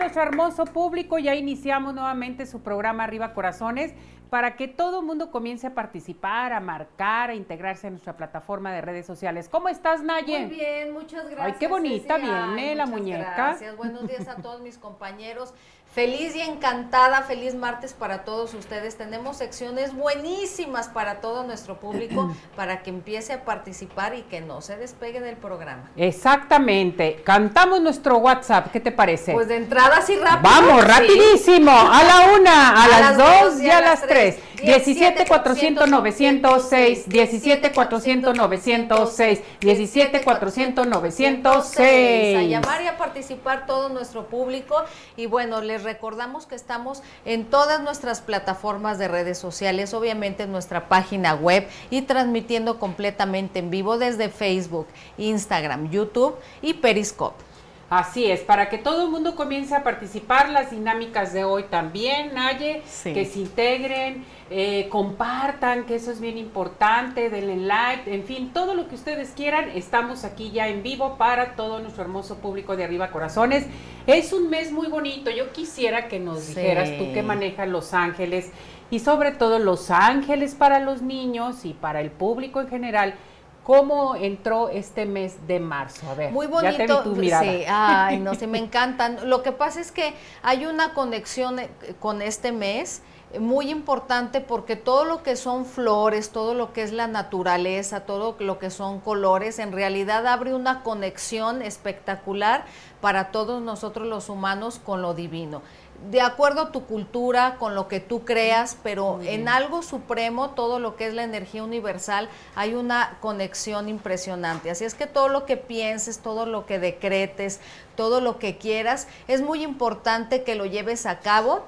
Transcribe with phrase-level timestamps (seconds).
[0.00, 1.18] nuestro hermoso público?
[1.18, 3.94] Ya iniciamos nuevamente su programa Arriba Corazones
[4.30, 8.72] para que todo el mundo comience a participar, a marcar, a integrarse a nuestra plataforma
[8.72, 9.48] de redes sociales.
[9.48, 10.46] ¿Cómo estás, Naye?
[10.46, 11.46] Muy bien, muchas gracias.
[11.46, 13.34] Ay, qué bonita viene la muñeca.
[13.34, 15.52] Gracias, buenos días a todos mis compañeros.
[15.92, 18.96] Feliz y encantada, feliz martes para todos ustedes.
[18.96, 24.60] Tenemos secciones buenísimas para todo nuestro público para que empiece a participar y que no
[24.60, 25.90] se despegue del programa.
[25.96, 27.20] Exactamente.
[27.24, 29.32] Cantamos nuestro WhatsApp, ¿qué te parece?
[29.32, 30.42] Pues de entrada así rápido.
[30.42, 31.72] Vamos, rapidísimo.
[31.72, 34.38] A la una, a, las, dos y a las tres.
[34.62, 42.36] 17 400 906, 17 400 906, 17 400 906.
[42.38, 44.74] A llamar y a participar todo nuestro público.
[45.16, 50.52] Y bueno, les recordamos que estamos en todas nuestras plataformas de redes sociales, obviamente en
[50.52, 54.86] nuestra página web y transmitiendo completamente en vivo desde Facebook,
[55.18, 57.50] Instagram, YouTube y Periscope.
[57.90, 62.32] Así es, para que todo el mundo comience a participar, las dinámicas de hoy también,
[62.34, 68.52] Naye, que se integren, eh, compartan, que eso es bien importante, denle like, en fin,
[68.52, 72.76] todo lo que ustedes quieran, estamos aquí ya en vivo para todo nuestro hermoso público
[72.76, 73.66] de Arriba Corazones.
[74.08, 78.50] Es un mes muy bonito, yo quisiera que nos dijeras tú que manejas Los Ángeles
[78.90, 83.14] y sobre todo Los Ángeles para los niños y para el público en general
[83.62, 86.10] ¿Cómo entró este mes de marzo?
[86.10, 87.04] A ver, muy bonito.
[87.14, 89.28] Sí, ay, no sé, me encantan.
[89.28, 91.68] Lo que pasa es que hay una conexión eh,
[92.00, 93.02] con este mes
[93.38, 98.36] muy importante porque todo lo que son flores, todo lo que es la naturaleza, todo
[98.40, 102.64] lo que son colores, en realidad abre una conexión espectacular
[103.00, 105.62] para todos nosotros los humanos con lo divino
[106.08, 110.78] de acuerdo a tu cultura, con lo que tú creas, pero en algo supremo, todo
[110.78, 114.70] lo que es la energía universal, hay una conexión impresionante.
[114.70, 117.60] Así es que todo lo que pienses, todo lo que decretes,
[117.96, 121.64] todo lo que quieras, es muy importante que lo lleves a cabo.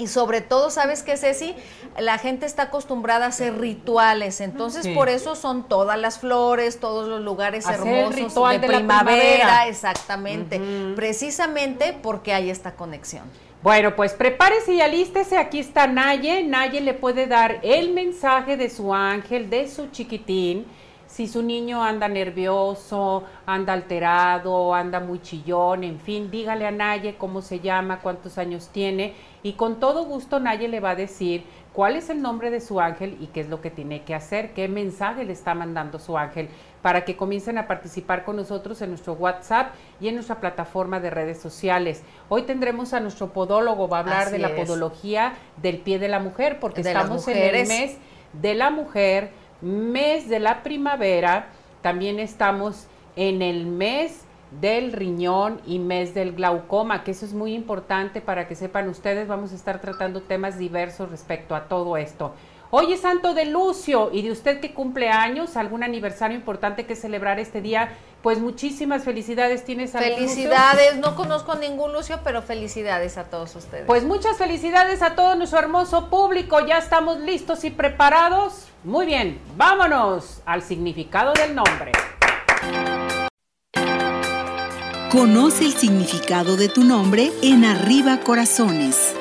[0.00, 1.54] Y sobre todo, ¿sabes qué, Ceci?
[1.98, 7.06] La gente está acostumbrada a hacer rituales, entonces por eso son todas las flores, todos
[7.06, 10.58] los lugares hermosos de, primavera, exactamente,
[10.96, 13.24] precisamente porque hay esta conexión.
[13.62, 15.36] Bueno, pues prepárese y alístese.
[15.36, 16.42] Aquí está Naye.
[16.44, 20.64] Naye le puede dar el mensaje de su ángel, de su chiquitín.
[21.06, 27.16] Si su niño anda nervioso, anda alterado, anda muy chillón, en fin, dígale a Naye
[27.18, 29.14] cómo se llama, cuántos años tiene.
[29.42, 32.80] Y con todo gusto Naye le va a decir cuál es el nombre de su
[32.80, 36.18] ángel y qué es lo que tiene que hacer, qué mensaje le está mandando su
[36.18, 36.48] ángel
[36.82, 41.10] para que comiencen a participar con nosotros en nuestro WhatsApp y en nuestra plataforma de
[41.10, 42.02] redes sociales.
[42.28, 46.18] Hoy tendremos a nuestro podólogo, va a hablar de la podología del pie de la
[46.18, 47.98] mujer, porque estamos en el mes
[48.32, 49.30] de la mujer,
[49.60, 51.48] mes de la primavera,
[51.82, 52.86] también estamos
[53.16, 58.48] en el mes del riñón y mes del glaucoma, que eso es muy importante para
[58.48, 62.34] que sepan ustedes, vamos a estar tratando temas diversos respecto a todo esto.
[62.72, 66.94] Hoy es Santo de Lucio y de usted que cumple años, algún aniversario importante que
[66.94, 69.64] celebrar este día, pues muchísimas felicidades.
[69.64, 73.86] ¿Tienes algún Felicidades, no conozco a ningún Lucio, pero felicidades a todos ustedes.
[73.86, 78.68] Pues muchas felicidades a todo nuestro hermoso público, ya estamos listos y preparados.
[78.84, 81.90] Muy bien, vámonos al significado del nombre.
[85.10, 89.12] Conoce el significado de tu nombre en Arriba Corazones.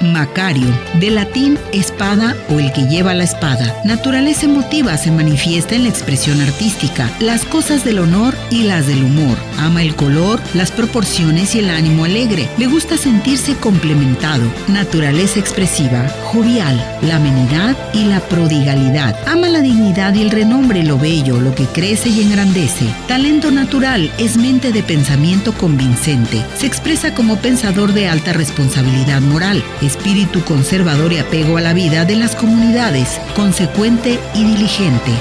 [0.00, 0.68] Macario,
[1.00, 3.74] de latín espada o el que lleva la espada.
[3.84, 9.02] Naturaleza emotiva se manifiesta en la expresión artística, las cosas del honor y las del
[9.02, 9.36] humor.
[9.58, 12.48] Ama el color, las proporciones y el ánimo alegre.
[12.58, 14.44] Le gusta sentirse complementado.
[14.68, 19.16] Naturaleza expresiva, jovial, la amenidad y la prodigalidad.
[19.26, 22.86] Ama la dignidad y el renombre, lo bello, lo que crece y engrandece.
[23.08, 26.44] Talento natural es mente de pensamiento convincente.
[26.58, 32.04] Se expresa como pensador de alta responsabilidad moral espíritu conservador y apego a la vida
[32.04, 35.12] de las comunidades, consecuente y diligente.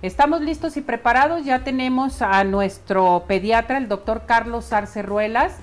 [0.00, 5.54] Estamos listos y preparados, ya tenemos a nuestro pediatra, el doctor Carlos Arcerruelas.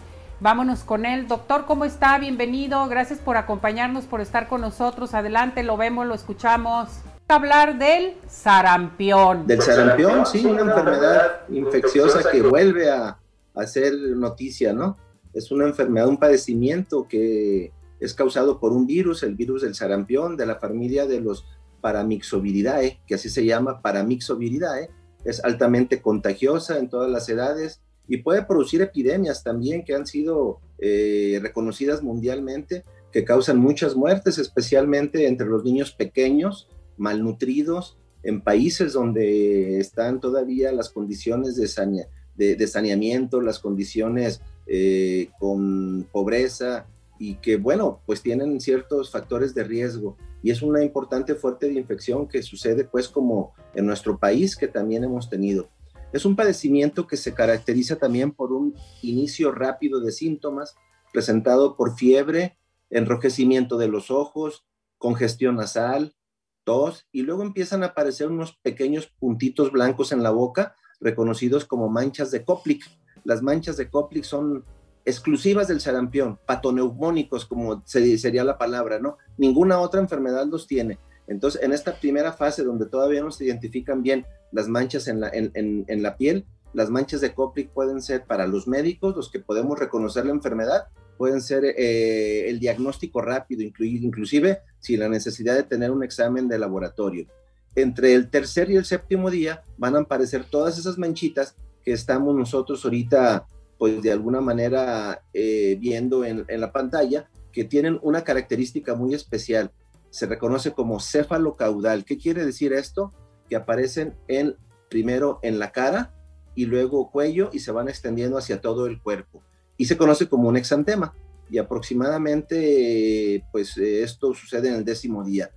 [0.42, 1.28] Vámonos con él.
[1.28, 2.18] Doctor, ¿cómo está?
[2.18, 2.88] Bienvenido.
[2.88, 5.14] Gracias por acompañarnos, por estar con nosotros.
[5.14, 6.88] Adelante, lo vemos, lo escuchamos.
[7.28, 9.46] Hablar del sarampión.
[9.46, 13.18] Del sarampión, sí, una enfermedad infecciosa que vuelve a
[13.54, 14.98] hacer noticia, ¿no?
[15.34, 20.38] Es una enfermedad, un padecimiento que es causado por un virus, el virus del sarampión,
[20.38, 21.46] de la familia de los
[21.82, 24.90] Paramyxoviridae, que así se llama Paramyxoviridae.
[25.26, 30.60] Es altamente contagiosa en todas las edades y puede producir epidemias también que han sido
[30.80, 38.94] eh, reconocidas mundialmente, que causan muchas muertes, especialmente entre los niños pequeños, malnutridos, en países
[38.94, 44.42] donde están todavía las condiciones de, saneamiento, las condiciones
[44.72, 46.86] eh, con pobreza
[47.18, 50.16] y que, bueno, pues tienen ciertos factores de riesgo.
[50.44, 54.68] Y es una importante fuerte de infección que sucede pues como en nuestro país que
[54.68, 55.70] también hemos tenido.
[56.14, 60.76] Es un padecimiento que se caracteriza también por un inicio rápido de síntomas
[61.12, 62.58] presentado por fiebre,
[62.90, 64.66] enrojecimiento de los ojos,
[64.98, 66.16] congestión nasal,
[66.64, 71.90] tos, y luego empiezan a aparecer unos pequeños puntitos blancos en la boca, reconocidos como
[71.90, 72.84] manchas de Koplik.
[73.24, 74.64] Las manchas de Koplik son
[75.06, 79.18] exclusivas del sarampión, patoneumónicos, como sería la palabra, ¿no?
[79.38, 81.00] Ninguna otra enfermedad los tiene.
[81.28, 85.30] Entonces, en esta primera fase donde todavía no se identifican bien las manchas en la,
[85.32, 89.78] en, la piel, las manchas de Koplik pueden ser para los médicos, los que podemos
[89.78, 90.88] reconocer la enfermedad,
[91.18, 96.58] pueden ser eh, el diagnóstico rápido, inclusive sin la necesidad de tener un examen de
[96.58, 97.28] laboratorio.
[97.76, 102.36] Entre el tercer y el séptimo día van a aparecer todas esas manchitas que estamos
[102.36, 103.46] nosotros ahorita,
[103.78, 109.72] pues de alguna manera eh, viendo en, la pantalla, que tienen una característica muy especial
[110.10, 112.04] se reconoce como céfalo caudal.
[112.06, 113.14] ¿Qué quiere decir esto?
[113.48, 114.56] Que aparecen en,
[114.90, 116.14] primero en la cara
[116.56, 119.44] y luego cuello y se van extendiendo hacia todo el cuerpo.
[119.78, 121.14] Y se conoce como un exantema.
[121.50, 125.52] Y aproximadamente, pues esto sucede en el décimo día.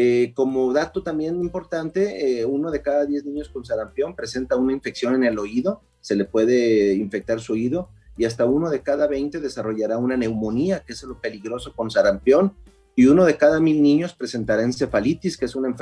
[0.00, 4.72] Eh, como dato también importante, eh, uno de cada diez niños con sarampión presenta una
[4.72, 9.08] infección en el oído, se le puede infectar su oído, y hasta uno de cada
[9.08, 12.54] 20 desarrollará una neumonía, que es lo peligroso con sarampión,
[12.94, 15.74] y uno de cada mil niños presentará encefalitis, que es una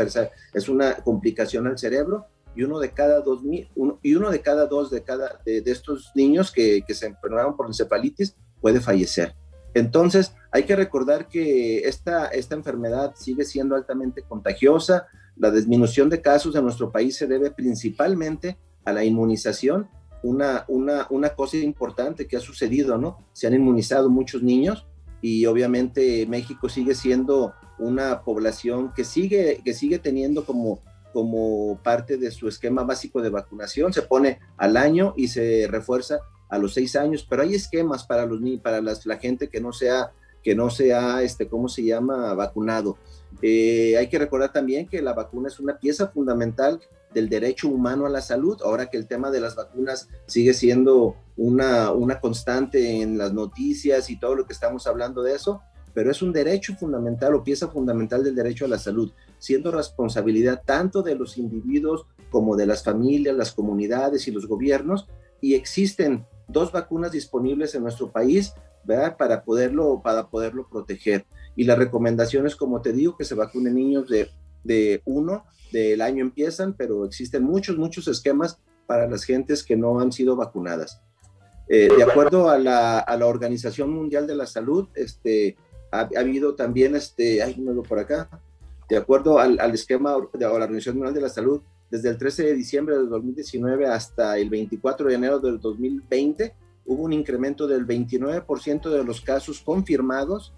[0.55, 2.25] es una complicación al cerebro,
[2.55, 6.51] y uno de cada dos y uno de cada dos de cada de, estos niños
[6.51, 9.35] que, que, se enfermaron por encefalitis puede fallecer.
[9.77, 15.07] Entonces, hay que recordar que esta, esta enfermedad sigue siendo altamente contagiosa.
[15.37, 18.57] La disminución de casos en nuestro país se debe principalmente
[18.87, 19.87] a la inmunización.
[20.23, 23.19] Una, una, una cosa importante que ha sucedido, ¿no?
[23.35, 24.87] Se han inmunizado muchos niños,
[25.21, 30.81] y obviamente México sigue siendo una población que sigue, que sigue teniendo como,
[31.13, 36.21] como parte de su esquema básico de vacunación, se pone al año y se refuerza
[36.49, 39.73] a los seis años, pero hay esquemas para los para las, la gente que no
[39.73, 40.13] sea
[40.43, 42.99] que no sea este cómo se llama vacunado.
[43.43, 46.81] Eh, hay que recordar también que la vacuna es una pieza fundamental
[47.13, 51.17] del derecho humano a la salud, ahora que el tema de las vacunas sigue siendo
[51.37, 55.63] una, una constante en las noticias y todo lo que estamos hablando de eso,
[55.95, 60.63] pero es un derecho fundamental o pieza fundamental del derecho a la salud, siendo responsabilidad
[60.65, 65.09] tanto de los individuos como de las familias, las comunidades y los gobiernos,
[65.41, 68.55] y existen dos vacunas disponibles en nuestro país
[68.87, 69.17] ¿verdad?
[69.17, 71.27] Para, poderlo, para poderlo proteger.
[71.57, 74.31] Y las recomendaciones, como te digo, que se vacunen niños de,
[74.65, 79.99] de uno del año empiezan, pero existen muchos, muchos esquemas para las gentes que no
[79.99, 81.03] han sido vacunadas.
[81.69, 85.57] Eh, de acuerdo a la, a la, Organización Mundial de la Salud, este,
[85.91, 88.31] ha, habido también, este, hay uno por acá,
[88.89, 92.45] de acuerdo al, al esquema de la Organización Mundial de la Salud, desde el 13
[92.45, 96.55] de diciembre de 2019 hasta el 24 de enero del 2020,
[96.87, 100.53] hubo un incremento del 29% de los casos confirmados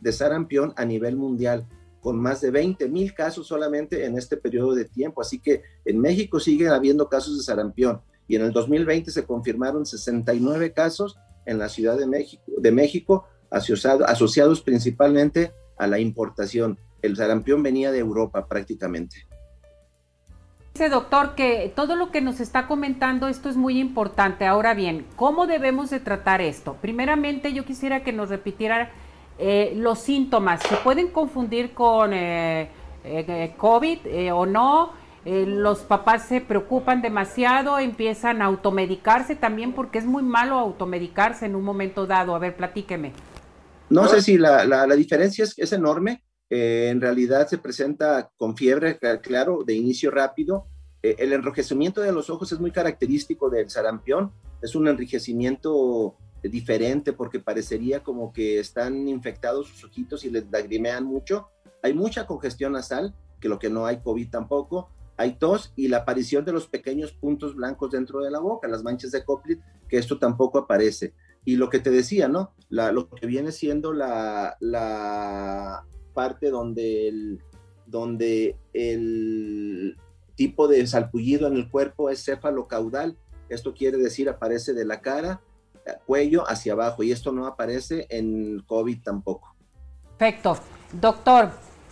[0.00, 1.66] de sarampión a nivel mundial
[2.00, 5.20] con más de 20 mil casos solamente en este periodo de tiempo.
[5.20, 9.86] Así que en México sigue habiendo casos de sarampión y en el 2020 se confirmaron
[9.86, 16.78] 69 casos en la Ciudad de México, de México asociado, asociados principalmente a la importación.
[17.02, 19.28] El sarampión venía de Europa prácticamente.
[20.74, 24.46] Dice doctor que todo lo que nos está comentando esto es muy importante.
[24.46, 26.78] Ahora bien, ¿cómo debemos de tratar esto?
[26.80, 28.90] Primeramente yo quisiera que nos repitiera
[29.38, 32.70] eh, los síntomas se pueden confundir con eh,
[33.04, 33.98] eh, COVID
[34.32, 34.92] o no.
[35.24, 41.54] los papás se preocupan demasiado, empiezan a automedicarse también porque es muy malo automedicarse en
[41.54, 42.34] un momento dado.
[42.34, 43.12] A ver, platíqueme.
[43.90, 46.22] No sé si la, la, diferencia es, es enorme.
[46.54, 50.66] En realidad se presenta con fiebre, claro, de inicio rápido.
[51.02, 54.32] el enrojecimiento de los ojos es muy característico del sarampión.
[54.60, 61.04] Es un enrojecimiento diferente porque parecería como que están infectados sus ojitos y les lagrimean
[61.04, 61.48] mucho.
[61.82, 64.90] Hay mucha congestión nasal, que lo que no hay COVID tampoco.
[65.16, 68.82] Hay tos y la aparición de los pequeños puntos blancos dentro de la boca, las
[68.82, 71.14] manchas de Coplit, que esto tampoco aparece.
[71.46, 72.54] Y lo que te decía, ¿no?
[72.68, 77.42] La, lo que viene siendo la, la parte donde el,
[77.86, 79.96] donde el
[80.34, 83.16] tipo de salpullido en el cuerpo es céfalo caudal,
[83.48, 85.40] Esto quiere decir aparece de la cara,
[85.86, 89.54] eh, cuello hacia abajo y esto no aparece en COVID tampoco.
[90.16, 90.56] Perfecto.
[90.92, 91.50] Doctor,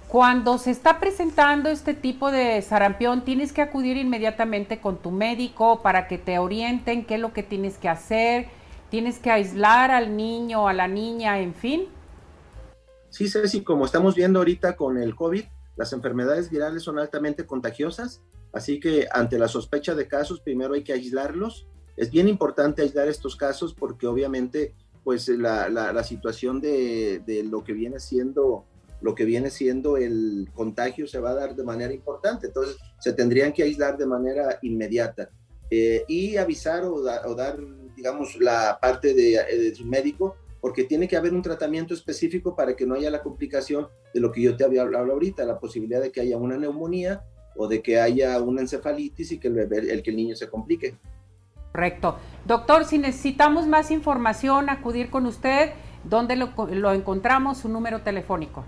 [0.08, 5.82] cuando se está presentando este tipo de sarampión, tienes que acudir inmediatamente con tu médico
[5.82, 8.48] para que te orienten qué es lo que tienes que hacer,
[8.88, 11.82] tienes que aislar al niño, a la niña, en fin.
[13.10, 15.44] Sí, Ceci, como estamos viendo ahorita con el COVID,
[15.76, 20.84] las enfermedades virales son altamente contagiosas, así que ante la sospecha de casos, primero hay
[20.84, 21.66] que aislarlos.
[21.96, 24.74] Es bien importante aislar estos casos porque obviamente
[25.04, 28.66] pues la, la, situación de, de lo que viene siendo
[29.00, 32.48] lo que viene siendo el contagio se va a dar de manera importante.
[32.48, 35.30] Entonces, se tendrían que aislar de manera inmediata
[35.70, 37.58] eh, y avisar o, dar,
[37.96, 42.76] digamos, la parte de, de, su médico, porque tiene que haber un tratamiento específico para
[42.76, 46.00] que no haya la complicación de lo que yo te había hablado ahorita, la posibilidad
[46.00, 47.24] de que haya una neumonía
[47.56, 50.48] o de que haya una encefalitis y que el, bebé, el, que el niño se
[50.48, 50.96] complique.
[51.72, 52.16] Correcto.
[52.46, 55.70] Doctor, si necesitamos más información, acudir con usted,
[56.04, 57.58] ¿dónde lo, lo encontramos?
[57.58, 58.64] Su número telefónico.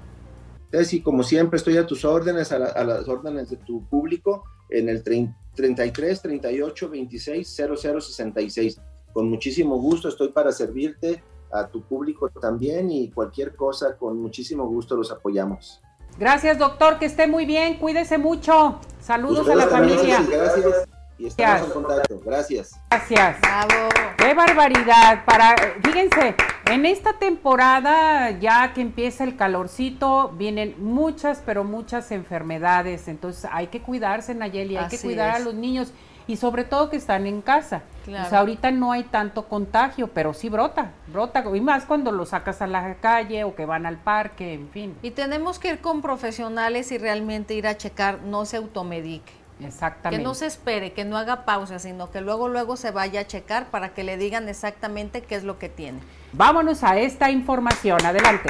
[0.72, 4.88] Entonces, y como siempre, estoy a tus órdenes, a, las órdenes de tu público, en
[4.88, 8.80] el 33 38 26 00 66.
[9.12, 11.22] Con muchísimo gusto estoy para servirte,
[11.52, 15.80] a tu público también, y cualquier cosa, con muchísimo gusto los apoyamos.
[16.18, 18.80] Gracias, doctor, que esté muy bien, cuídese mucho.
[19.00, 20.22] Saludos a la familia.
[20.28, 22.20] Gracias y estamos en contacto.
[22.24, 22.80] Gracias.
[22.90, 23.40] Gracias.
[23.40, 23.88] Bravo.
[24.16, 25.24] Qué barbaridad.
[25.24, 26.34] Para, fíjense,
[26.66, 33.08] en esta temporada, ya que empieza el calorcito, vienen muchas, pero muchas enfermedades.
[33.08, 35.92] Entonces hay que cuidarse, Nayeli, hay que cuidar a los niños
[36.26, 37.82] y sobre todo que están en casa.
[38.04, 38.26] Claro.
[38.26, 42.26] O sea, ahorita no hay tanto contagio, pero sí brota, brota, y más cuando lo
[42.26, 44.96] sacas a la calle o que van al parque, en fin.
[45.02, 49.32] Y tenemos que ir con profesionales y realmente ir a checar, no se automedique.
[49.60, 50.18] Exactamente.
[50.18, 53.26] Que no se espere, que no haga pausa, sino que luego luego se vaya a
[53.26, 56.00] checar para que le digan exactamente qué es lo que tiene.
[56.32, 58.04] Vámonos a esta información.
[58.04, 58.48] Adelante.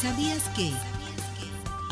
[0.00, 0.72] ¿Sabías que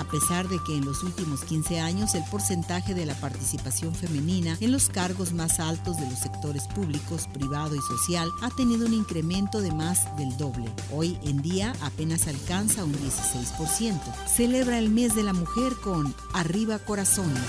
[0.09, 4.73] pesar de que en los últimos 15 años el porcentaje de la participación femenina en
[4.73, 9.61] los cargos más altos de los sectores públicos, privado y social ha tenido un incremento
[9.61, 10.67] de más del doble.
[10.93, 14.01] Hoy en día apenas alcanza un 16%.
[14.27, 17.43] Celebra el mes de la mujer con Arriba Corazones.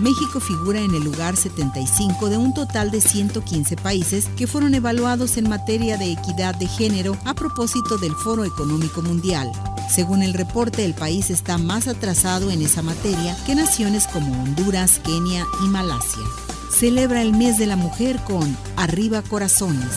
[0.00, 5.36] México figura en el lugar 75 de un total de 115 países que fueron evaluados
[5.36, 9.50] en materia de equidad de género a propósito del Foro Económico Mundial.
[9.90, 15.00] Según el reporte, el país está más atrasado en esa materia que naciones como Honduras,
[15.04, 16.22] Kenia y Malasia.
[16.70, 19.88] Celebra el mes de la mujer con Arriba Corazones.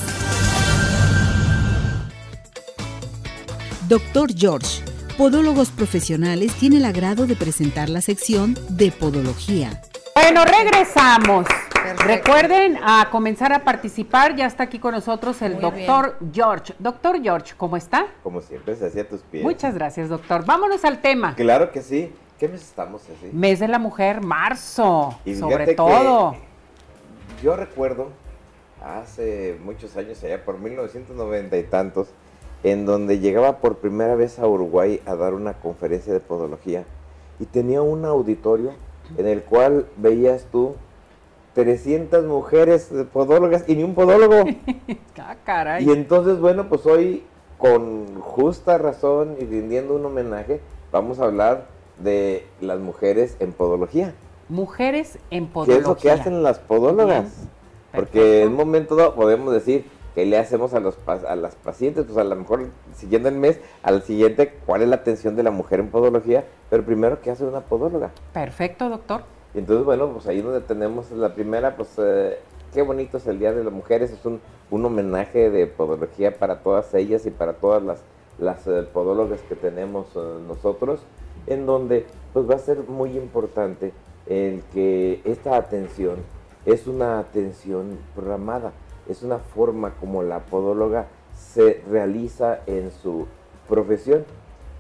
[3.88, 4.84] Doctor George,
[5.18, 9.82] Podólogos Profesionales, tiene el agrado de presentar la sección de Podología.
[10.14, 11.46] Bueno, regresamos.
[12.06, 16.74] Recuerden a comenzar a participar, ya está aquí con nosotros el doctor George.
[16.80, 18.08] Doctor George, ¿cómo está?
[18.22, 19.44] Como siempre, se hacía tus pies.
[19.44, 20.46] Muchas gracias, doctor.
[20.46, 21.36] Vámonos al tema.
[21.36, 22.14] Claro que sí.
[22.38, 23.30] ¿Qué mes estamos así?
[23.32, 26.36] Mes de la mujer, marzo, sobre todo.
[27.42, 28.10] Yo recuerdo
[28.84, 32.10] hace muchos años, allá por 1990 y tantos,
[32.64, 36.84] en donde llegaba por primera vez a Uruguay a dar una conferencia de podología
[37.40, 38.74] y tenía un auditorio
[39.18, 40.76] en el cual veías tú
[41.54, 44.44] 300 mujeres podólogas y ni un podólogo.
[45.20, 45.86] ah, caray.
[45.86, 47.24] Y entonces, bueno, pues hoy,
[47.58, 51.68] con justa razón y rindiendo un homenaje, vamos a hablar
[52.00, 54.14] de las mujeres en podología.
[54.50, 55.76] Mujeres en podología.
[55.76, 57.48] ¿Qué es lo que hacen las podólogas?
[57.94, 62.06] Porque en un momento dado podemos decir, ¿qué le hacemos a, los, a las pacientes?
[62.06, 65.52] Pues a lo mejor, siguiendo el mes, al siguiente, ¿cuál es la atención de la
[65.52, 66.46] mujer en podología?
[66.70, 68.12] Pero primero, ¿qué hace una podóloga?
[68.34, 69.24] Perfecto, doctor.
[69.54, 72.40] Y entonces, bueno, pues ahí donde tenemos la primera, pues eh,
[72.74, 74.40] qué bonito es el Día de las Mujeres, es un,
[74.70, 78.02] un, homenaje de podología para todas ellas y para todas las,
[78.40, 81.02] las eh, podólogas que tenemos eh, nosotros,
[81.48, 83.92] en donde pues va a ser muy importante
[84.28, 86.18] el que esta atención
[86.66, 88.72] es una atención programada,
[89.10, 93.28] es una forma como la podóloga se realiza en su
[93.68, 94.26] profesión.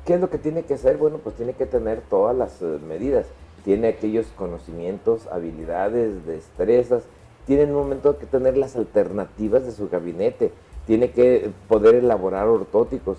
[0.05, 0.97] ¿Qué es lo que tiene que hacer?
[0.97, 3.25] Bueno, pues tiene que tener todas las medidas
[3.63, 7.03] tiene aquellos conocimientos, habilidades, destrezas,
[7.45, 10.51] tiene en un momento que tener las alternativas de su gabinete,
[10.87, 13.17] tiene que poder elaborar ortóticos,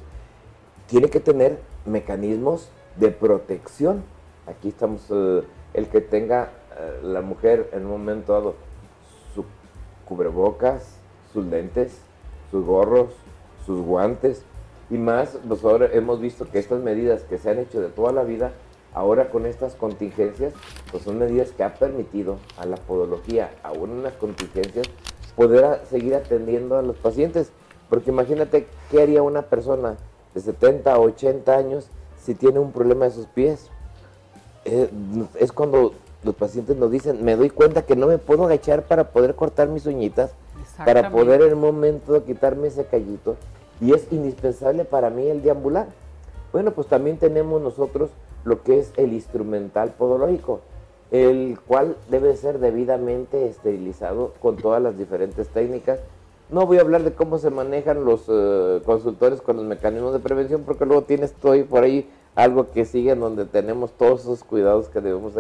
[0.87, 4.03] tiene que tener mecanismos de protección.
[4.47, 5.43] Aquí estamos, eh,
[5.75, 8.55] el que tenga eh, la mujer en un momento dado
[10.05, 10.97] cubrebocas,
[11.33, 11.99] sus lentes,
[12.51, 13.13] sus gorros,
[13.67, 14.43] sus guantes
[14.91, 18.13] y más, pues ahora hemos visto que estas medidas que se han hecho de toda
[18.13, 18.53] la vida
[18.95, 20.53] Ahora con estas contingencias,
[20.91, 24.87] pues son medidas que ha permitido a la podología, aún en las contingencias,
[25.35, 27.51] poder seguir atendiendo a los pacientes.
[27.89, 29.97] Porque imagínate qué haría una persona
[30.35, 31.89] de 70 o 80 años
[32.23, 33.71] si tiene un problema de sus pies.
[34.67, 34.91] Eh,
[35.41, 39.11] es cuando los pacientes nos dicen, me doy cuenta que no me puedo agachar para
[39.11, 40.33] poder cortar mis uñitas,
[40.77, 43.37] para poder en el momento quitarme ese callito.
[43.81, 45.89] Y es indispensable para mí el deambular.
[46.53, 48.11] Bueno, pues también tenemos nosotros
[48.45, 50.61] lo que es el instrumental podológico,
[51.11, 55.99] el cual debe ser debidamente esterilizado con todas las diferentes técnicas.
[56.51, 60.21] No voy a hablar de cómo se manejan los eh, consultores con los mecanismos de
[60.21, 64.45] prevención, porque luego tienes todo por ahí algo que sigue en donde tenemos todos esos
[64.45, 65.35] cuidados que debemos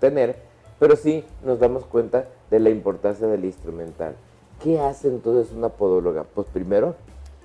[0.00, 0.36] tener,
[0.78, 4.14] pero sí nos damos cuenta de la importancia del instrumental.
[4.62, 6.24] ¿Qué hace entonces una podóloga?
[6.24, 6.94] Pues primero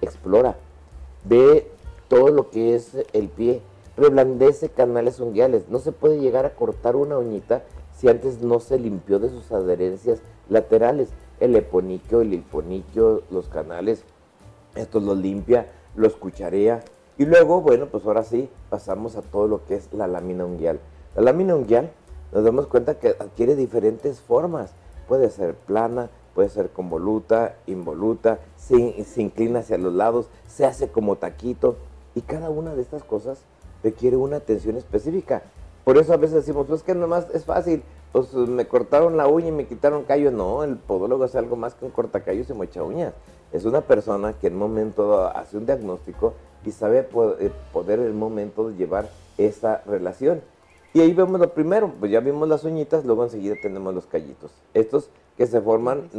[0.02, 0.56] explora,
[1.26, 1.70] ve
[2.08, 3.62] todo lo que es el pie,
[3.98, 5.70] reblandece canales unguiales.
[5.70, 7.64] No se puede llegar a cortar una uñita
[7.96, 11.10] si antes no se limpió de sus adherencias laterales.
[11.40, 14.04] El eponiquio, el hiponiquio, los canales,
[14.76, 16.82] esto los limpia, los cucharea.
[17.18, 20.80] Y luego, bueno, pues ahora sí pasamos a todo lo que es la lámina unguial.
[21.16, 21.92] La lámina unguial
[22.32, 24.72] nos damos cuenta que adquiere diferentes formas.
[25.08, 30.90] Puede ser plana, puede ser convoluta, involuta, se, se inclina hacia los lados, se hace
[30.90, 31.78] como taquito.
[32.16, 33.40] Y cada una de estas cosas
[33.84, 35.44] requiere una atención específica.
[35.84, 39.48] Por eso a veces decimos, pues que nomás es fácil, pues me cortaron la uña
[39.48, 40.32] y me quitaron callo.
[40.32, 43.14] No, el podólogo es algo más que un cortacallos y mocha uñas.
[43.52, 47.08] Es una persona que en un momento hace un diagnóstico y sabe
[47.40, 50.42] eh, poder el momento llevar esa relación.
[51.00, 54.52] Y ahí vemos lo primero, pues ya vimos las uñitas, luego enseguida tenemos los callitos.
[54.74, 56.10] Estos que se forman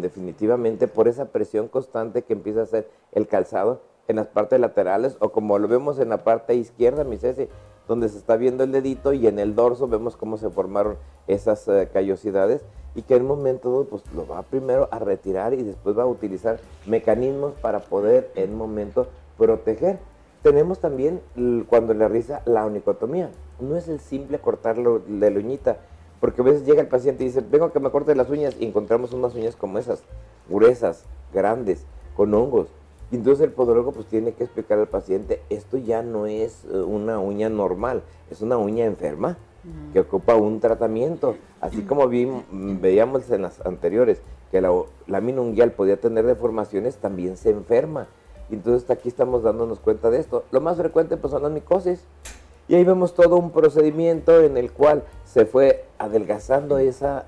[0.00, 5.16] definitivamente por esa presión constante que empieza a hacer el calzado en las partes laterales
[5.18, 7.48] o como lo vemos en la parte izquierda, mi Ceci,
[7.88, 10.96] donde se está viendo el dedito y en el dorso vemos cómo se formaron
[11.26, 12.62] esas eh, callosidades
[12.94, 16.06] y que en un momento pues lo va primero a retirar y después va a
[16.06, 19.98] utilizar mecanismos para poder en un momento proteger.
[20.44, 21.20] Tenemos también
[21.66, 23.30] cuando le realiza la onicotomía.
[23.58, 25.78] No es el simple cortarlo de la uñita,
[26.20, 28.54] porque a veces llega el paciente y dice, vengo a que me corte las uñas
[28.60, 30.04] y encontramos unas uñas como esas,
[30.48, 32.68] gruesas, grandes, con hongos
[33.12, 37.18] entonces el podólogo pues tiene que explicar al paciente, esto ya no es eh, una
[37.18, 39.36] uña normal, es una uña enferma
[39.94, 41.36] que ocupa un tratamiento.
[41.62, 44.70] Así como veíamos en las anteriores que la
[45.06, 48.06] lámina unguial podía tener deformaciones, también se enferma.
[48.50, 50.44] Entonces aquí estamos dándonos cuenta de esto.
[50.50, 52.04] Lo más frecuente pues son las micosis.
[52.66, 57.22] Y ahí vemos todo un procedimiento en el cual se fue adelgazando ese uh,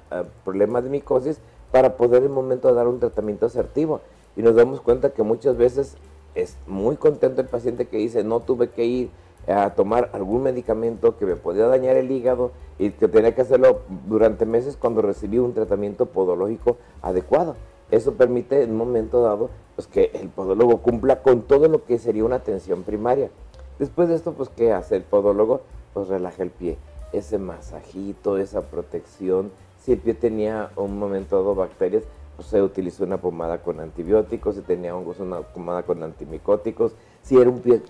[0.44, 1.38] problema de micosis
[1.70, 4.00] para poder en un momento dar un tratamiento asertivo
[4.36, 5.96] y nos damos cuenta que muchas veces
[6.34, 9.10] es muy contento el paciente que dice, no tuve que ir
[9.48, 13.80] a tomar algún medicamento que me podía dañar el hígado y que tenía que hacerlo
[14.06, 17.56] durante meses cuando recibí un tratamiento podológico adecuado.
[17.90, 21.98] Eso permite en un momento dado pues, que el podólogo cumpla con todo lo que
[21.98, 23.30] sería una atención primaria.
[23.78, 25.60] Después de esto, pues, ¿qué hace el podólogo?
[25.94, 26.78] Pues relaja el pie,
[27.12, 29.52] ese masajito, esa protección.
[29.78, 32.04] Si el pie tenía un momento dado bacterias,
[32.36, 36.92] pues se utilizó una pomada con antibióticos, si tenía hongos, una pomada con antimicóticos.
[37.22, 37.82] Si era un pie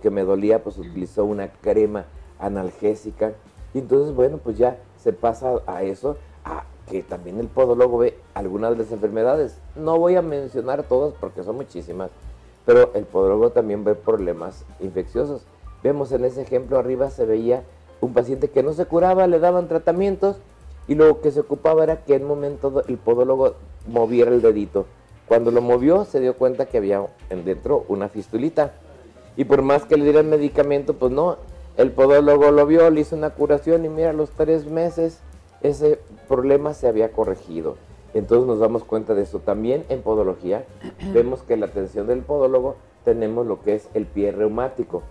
[0.00, 2.06] que me dolía, pues utilizó una crema
[2.38, 3.32] analgésica.
[3.74, 8.16] Y entonces, bueno, pues ya se pasa a eso, a que también el podólogo ve
[8.34, 9.58] algunas de las enfermedades.
[9.76, 12.10] No voy a mencionar todas porque son muchísimas,
[12.66, 15.42] pero el podólogo también ve problemas infecciosos.
[15.82, 17.62] Vemos en ese ejemplo arriba se veía
[18.00, 20.36] un paciente que no se curaba, le daban tratamientos
[20.86, 23.54] y lo que se ocupaba era que en un momento el podólogo
[23.86, 24.86] moviera el dedito.
[25.26, 28.72] Cuando lo movió se dio cuenta que había en dentro una fistulita.
[29.36, 31.38] Y por más que le dieran medicamento, pues no,
[31.76, 35.18] el podólogo lo vio, le hizo una curación y mira, a los tres meses
[35.60, 37.76] ese problema se había corregido.
[38.14, 39.40] Entonces nos damos cuenta de eso.
[39.40, 40.64] También en podología
[41.12, 45.02] vemos que la atención del podólogo tenemos lo que es el pie reumático.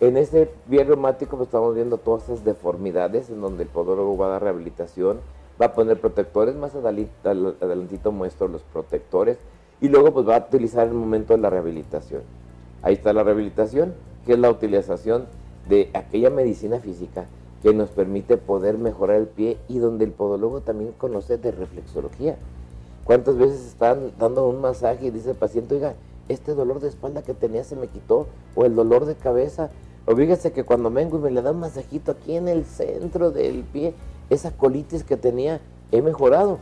[0.00, 4.26] En ese pie reumático pues, estamos viendo todas esas deformidades en donde el podólogo va
[4.26, 5.20] a dar rehabilitación,
[5.60, 9.38] va a poner protectores, más adelantito muestro los protectores
[9.80, 12.22] y luego pues va a utilizar el momento de la rehabilitación.
[12.82, 13.94] Ahí está la rehabilitación,
[14.24, 15.26] que es la utilización
[15.68, 17.26] de aquella medicina física
[17.62, 22.36] que nos permite poder mejorar el pie y donde el podólogo también conoce de reflexología.
[23.04, 25.94] ¿Cuántas veces están dando un masaje y dice el paciente, oiga,
[26.28, 29.70] este dolor de espalda que tenía se me quitó, o el dolor de cabeza,
[30.06, 33.30] o fíjese que cuando vengo y me le da un masajito aquí en el centro
[33.30, 33.94] del pie,
[34.30, 36.58] esa colitis que tenía, he mejorado.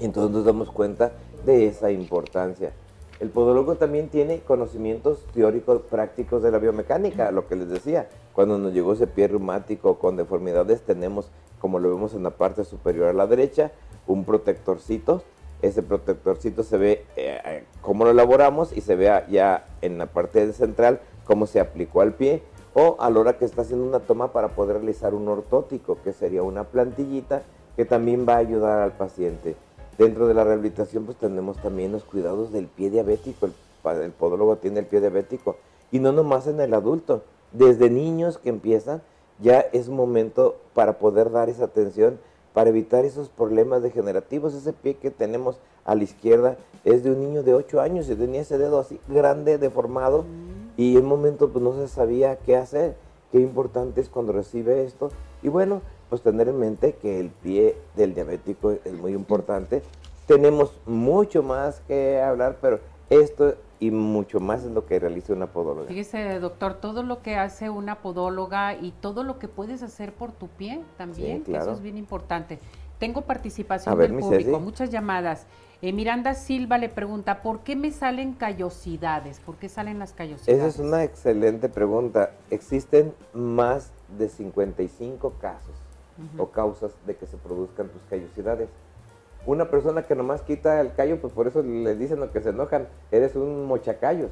[0.00, 1.12] Y entonces nos damos cuenta
[1.46, 2.72] de esa importancia.
[3.20, 8.08] El podólogo también tiene conocimientos teóricos prácticos de la biomecánica, lo que les decía.
[8.32, 11.30] Cuando nos llegó ese pie reumático con deformidades, tenemos,
[11.60, 13.72] como lo vemos en la parte superior a la derecha,
[14.06, 15.22] un protectorcito.
[15.60, 20.50] Ese protectorcito se ve eh, cómo lo elaboramos y se ve ya en la parte
[20.54, 24.32] central cómo se aplicó al pie o a la hora que está haciendo una toma
[24.32, 27.42] para poder realizar un ortótico, que sería una plantillita
[27.76, 29.56] que también va a ayudar al paciente.
[30.00, 34.80] Dentro de la rehabilitación pues tenemos también los cuidados del pie diabético, el, podólogo tiene
[34.80, 35.56] el pie diabético
[35.92, 39.02] y no nomás en el adulto, desde niños que empiezan
[39.40, 42.18] ya es momento para poder dar esa atención
[42.54, 44.54] para evitar esos problemas degenerativos.
[44.54, 48.14] Ese pie que tenemos a la izquierda es de un niño de 8 años y
[48.14, 50.24] tenía ese dedo así grande, deformado,
[50.78, 52.96] y en un momento pues no se sabía qué hacer.
[53.32, 55.10] Qué importante es cuando recibe esto.
[55.42, 59.82] Y bueno, pues tener en mente que el pie del diabético es muy importante.
[60.26, 65.46] Tenemos mucho más que hablar, pero esto y mucho más es lo que realiza una
[65.46, 65.88] podóloga.
[65.88, 70.32] Fíjese, doctor, todo lo que hace una podóloga y todo lo que puedes hacer por
[70.32, 72.58] tu pie también, eso es bien importante.
[72.98, 75.46] Tengo participación del público, muchas llamadas.
[75.80, 79.40] Eh, Miranda Silva le pregunta, ¿por qué me salen callosidades?
[79.40, 80.58] ¿Por qué salen las callosidades?
[80.58, 82.32] Esa es una excelente pregunta.
[82.50, 85.74] Existen más de 55 casos
[86.38, 88.68] o causas de que se produzcan tus callosidades.
[89.46, 92.50] Una persona que nomás quita el callo, pues por eso le dicen lo que se
[92.50, 94.30] enojan, eres un mochacallos.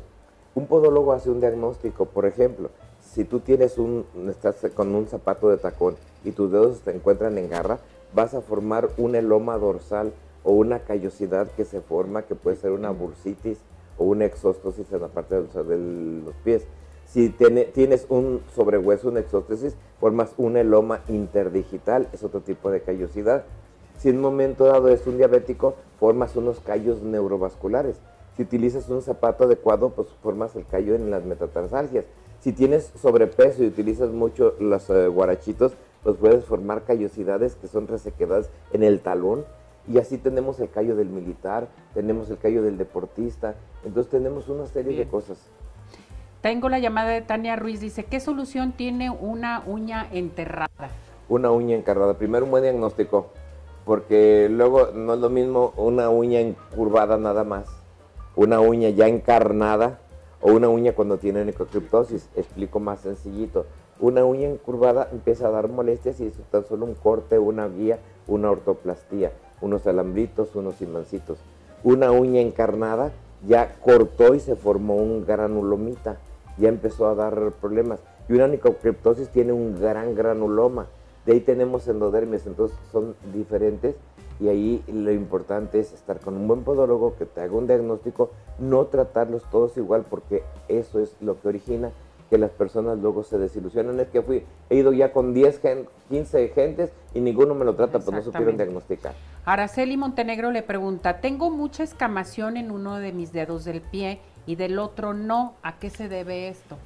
[0.55, 2.70] Un podólogo hace un diagnóstico, por ejemplo,
[3.01, 7.38] si tú tienes un, estás con un zapato de tacón y tus dedos se encuentran
[7.38, 7.79] en garra,
[8.14, 10.12] vas a formar un eloma dorsal
[10.44, 13.59] o una callosidad que se forma, que puede ser una bursitis
[13.98, 16.66] o una exostosis en la parte de los pies.
[17.08, 23.44] Si tienes un sobrehueso, una exóstesis, formas un eloma interdigital, es otro tipo de callosidad.
[23.96, 27.96] Si en un momento dado es un diabético, formas unos callos neurovasculares.
[28.36, 32.04] Si utilizas un zapato adecuado, pues formas el callo en las metatarsalgias.
[32.40, 37.88] Si tienes sobrepeso y utilizas mucho los eh, guarachitos, pues puedes formar callosidades que son
[37.88, 39.46] resequedades en el talón.
[39.90, 43.54] Y así tenemos el callo del militar, tenemos el callo del deportista.
[43.82, 45.38] Entonces tenemos una serie de cosas.
[46.40, 50.68] Tengo la llamada de Tania Ruiz, dice, ¿qué solución tiene una uña enterrada?
[51.29, 52.14] Una uña encarnada.
[52.14, 53.33] Primero un buen diagnóstico,
[53.85, 57.66] porque luego no es lo mismo una uña encurvada nada más,
[58.37, 59.98] una uña ya encarnada
[60.40, 62.29] o una uña cuando tiene necrocriptosis.
[62.37, 63.66] Explico más sencillito.
[63.98, 67.98] Una uña encurvada empieza a dar molestias y es tan solo un corte, una guía,
[68.29, 71.40] una ortoplastía, unos alambritos, unos imancitos.
[71.83, 73.11] Una uña encarnada
[73.44, 76.18] ya cortó y se formó un granulomita
[76.58, 78.00] ya empezó a dar problemas.
[78.28, 80.86] Y una nicocriptosis tiene un gran granuloma.
[81.24, 83.96] De ahí tenemos endodermias, entonces son diferentes
[84.40, 88.30] y ahí lo importante es estar con un buen podólogo que te haga un diagnóstico,
[88.58, 91.90] no tratarlos todos igual porque eso es lo que origina
[92.30, 93.98] que las personas luego se desilusionan.
[94.00, 95.60] Es que fui, he ido ya con 10,
[96.08, 99.14] 15 gentes y ninguno me lo trata, pues no supieron diagnosticar.
[99.44, 104.56] Araceli Montenegro le pregunta, tengo mucha escamación en uno de mis dedos del pie y
[104.56, 105.54] del otro no.
[105.62, 106.76] ¿A qué se debe esto?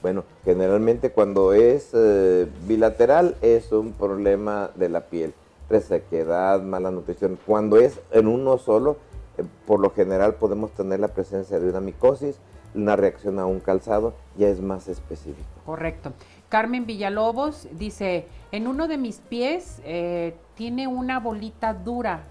[0.00, 5.34] Bueno, generalmente cuando es eh, bilateral es un problema de la piel,
[5.68, 7.38] resequedad, mala nutrición.
[7.46, 8.96] Cuando es en uno solo,
[9.36, 12.36] eh, por lo general podemos tener la presencia de una micosis,
[12.74, 15.46] una reacción a un calzado, ya es más específico.
[15.66, 16.14] Correcto.
[16.48, 22.24] Carmen Villalobos dice, en uno de mis pies eh, tiene una bolita dura.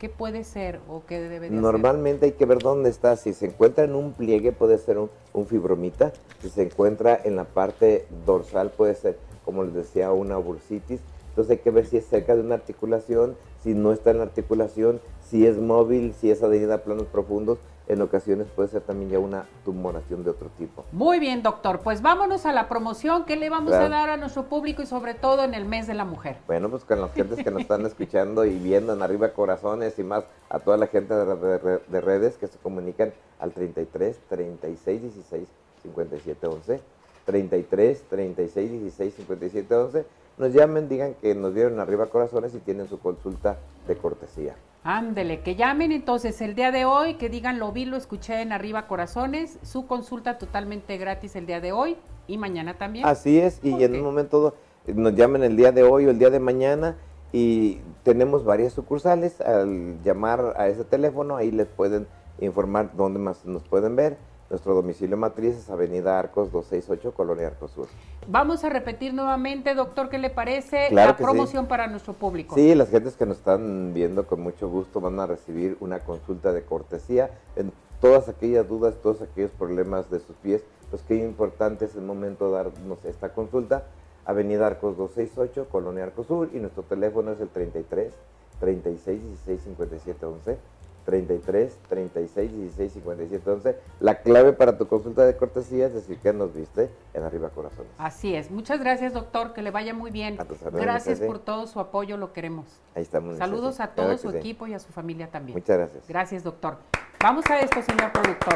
[0.00, 3.16] ¿Qué puede ser o qué debe de Normalmente hay que ver dónde está.
[3.16, 6.14] Si se encuentra en un pliegue puede ser un, fibromita.
[6.40, 11.00] Si se encuentra en la parte dorsal puede ser, como les decía, una bursitis.
[11.28, 14.24] Entonces hay que ver si es cerca de una articulación, si no está en la
[14.24, 17.58] articulación, si es móvil, si es adherida a planos profundos
[17.90, 20.84] en ocasiones puede ser también ya una tumoración de otro tipo.
[20.92, 21.80] Muy bien, doctor.
[21.80, 23.24] Pues vámonos a la promoción.
[23.24, 25.94] ¿Qué le vamos a dar a nuestro público y sobre todo en el mes de
[25.94, 26.36] la mujer?
[26.46, 30.04] Bueno, pues con las gentes que nos están escuchando y viendo en Arriba Corazones y
[30.04, 35.48] más a toda la gente de, redes que se comunican al 33 36 16
[35.82, 36.80] 57 11.
[37.24, 40.04] 33 36 16 57 11.
[40.38, 44.56] Nos llamen, digan que nos dieron Arriba Corazones y tienen su consulta de cortesía.
[44.82, 48.52] Ándele, que llamen entonces el día de hoy, que digan lo vi, lo escuché en
[48.52, 53.04] Arriba Corazones, su consulta totalmente gratis el día de hoy y mañana también.
[53.04, 54.54] Así es, y en un momento
[54.86, 56.96] nos llamen el día de hoy o el día de mañana
[57.32, 62.06] y tenemos varias sucursales, al llamar a ese teléfono ahí les pueden
[62.40, 64.16] informar dónde más nos pueden ver
[64.50, 67.86] nuestro domicilio matriz es Avenida Arcos 268, Colonia Arcos Sur.
[68.26, 72.56] Vamos a repetir nuevamente, doctor, ¿qué le parece la promoción para nuestro público?
[72.56, 76.52] Sí, las gentes que nos están viendo con mucho gusto van a recibir una consulta
[76.52, 80.64] de cortesía en todas aquellas dudas, todos aquellos problemas de sus pies.
[80.90, 83.84] Pues qué importante es el momento de darnos esta consulta.
[84.26, 88.12] Avenida Arcos 268, Colonia Arcos Sur y nuestro teléfono es el 33
[88.58, 90.58] 36 16 57 11
[91.04, 93.76] 33 36 16 57 11.
[94.00, 97.90] La clave para tu consulta de cortesía es decir que nos viste en Arriba Corazones.
[97.98, 98.50] Así es.
[98.50, 99.52] Muchas gracias, doctor.
[99.52, 100.38] Que le vaya muy bien.
[100.72, 102.66] Gracias por todo su apoyo, lo queremos.
[102.94, 103.38] Ahí estamos.
[103.38, 105.56] Saludos a todo su equipo y a su familia también.
[105.58, 106.04] Muchas gracias.
[106.08, 106.78] Gracias, doctor.
[107.22, 108.54] Vamos a esto, señor productor.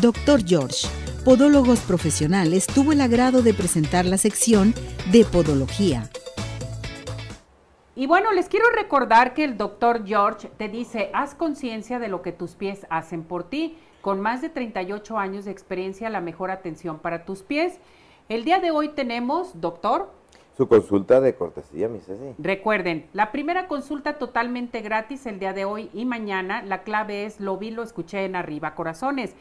[0.00, 0.86] Doctor George,
[1.24, 4.72] Podólogos Profesionales, tuvo el agrado de presentar la sección
[5.10, 6.08] de Podología
[7.98, 12.22] y bueno, les quiero recordar que el doctor George te dice, haz conciencia de lo
[12.22, 13.76] que tus pies hacen por ti.
[14.02, 17.80] Con más de 38 años de experiencia, la mejor atención para tus pies.
[18.28, 20.12] El día de hoy tenemos, doctor.
[20.56, 22.36] Su consulta de cortesía, mi Ceci.
[22.38, 26.62] Recuerden, la primera consulta totalmente gratis el día de hoy y mañana.
[26.62, 29.34] La clave es lo vi, lo escuché en arriba, corazones.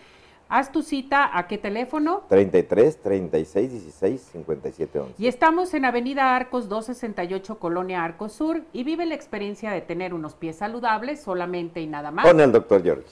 [0.49, 2.23] Haz tu cita a qué teléfono?
[2.29, 5.13] 33 36 16 57 11.
[5.17, 10.13] Y estamos en Avenida Arcos 268, Colonia Arcos Sur, y vive la experiencia de tener
[10.13, 12.25] unos pies saludables solamente y nada más.
[12.25, 13.09] Con el doctor George.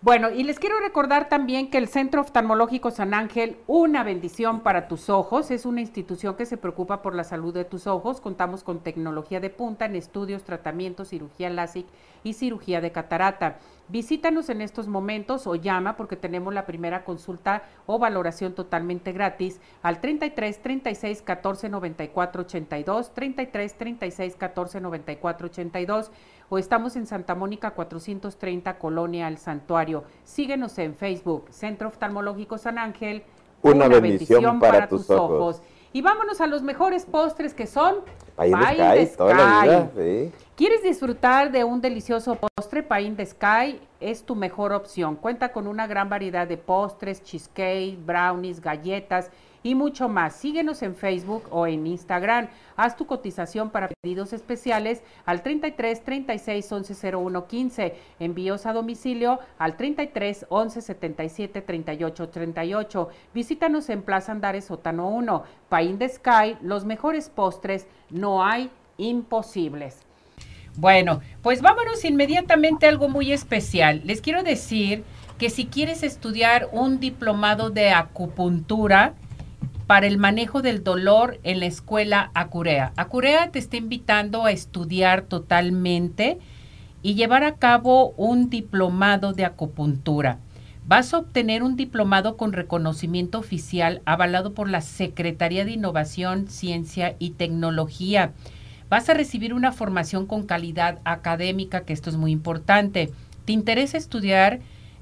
[0.00, 4.86] Bueno, y les quiero recordar también que el Centro Oftalmológico San Ángel, una bendición para
[4.86, 8.20] tus ojos, es una institución que se preocupa por la salud de tus ojos.
[8.20, 11.86] Contamos con tecnología de punta en estudios, tratamientos, cirugía LASIK
[12.22, 13.58] y cirugía de catarata.
[13.88, 19.60] Visítanos en estos momentos o llama porque tenemos la primera consulta o valoración totalmente gratis
[19.82, 26.12] al 33 36 14 94 82, 33 36 14 94 82
[26.48, 30.04] o estamos en Santa Mónica 430 Colonia El Santuario.
[30.24, 33.22] Síguenos en Facebook, Centro Oftalmológico San Ángel.
[33.62, 35.60] Una, bendición, para, tus ojos.
[35.92, 37.96] Y vámonos a los mejores postres que son
[38.34, 42.82] Sky, Toda la vida, ¿Quieres disfrutar de un delicioso postre?
[42.82, 45.16] Pain de Sky es tu mejor opción.
[45.16, 49.30] Cuenta con una gran variedad de postres, cheesecake, brownies, galletas
[49.62, 50.34] y mucho más.
[50.34, 52.48] Síguenos en Facebook o en Instagram.
[52.76, 57.94] Haz tu cotización para pedidos especiales al 33 36 11 01 15.
[58.20, 63.08] Envíos a domicilio al 33 11 77 38 38.
[63.34, 65.42] Visítanos en Plaza Andares Sótano 1.
[65.68, 69.98] Pain de Sky, los mejores postres, no hay imposibles.
[70.76, 74.00] Bueno, pues vámonos inmediatamente a algo muy especial.
[74.04, 75.02] Les quiero decir
[75.36, 79.14] que si quieres estudiar un diplomado de acupuntura,
[79.88, 82.92] para el manejo del dolor en la escuela Acurea.
[82.96, 86.38] Acurea te está invitando a estudiar totalmente
[87.02, 90.40] y llevar a cabo un diplomado de acupuntura.
[90.86, 97.16] Vas a obtener un diplomado con reconocimiento oficial avalado por la Secretaría de Innovación, Ciencia
[97.18, 98.32] y Tecnología.
[98.90, 103.10] Vas a recibir una formación con calidad académica, que esto es muy importante.
[103.46, 104.60] ¿Te interesa estudiar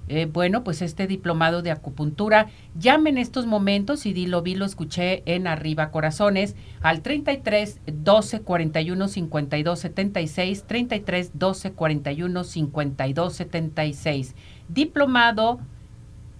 [0.08, 2.46] eh, bueno, pues este diplomado de acupuntura.
[2.78, 7.80] Llame en estos momentos y di, lo vi, lo escuché en Arriba Corazones al 33
[7.86, 14.34] 12 41 52 76, 33 12 41 52 76.
[14.68, 15.58] Diplomado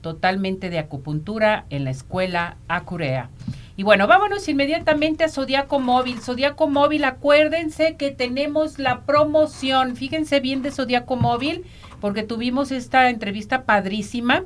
[0.00, 3.31] totalmente de acupuntura en la escuela Acurea.
[3.79, 6.20] Y bueno, vámonos inmediatamente a Zodiaco Móvil.
[6.20, 9.96] Zodiaco Móvil, acuérdense que tenemos la promoción.
[9.96, 11.64] Fíjense bien de Zodiaco Móvil
[12.00, 14.44] porque tuvimos esta entrevista padrísima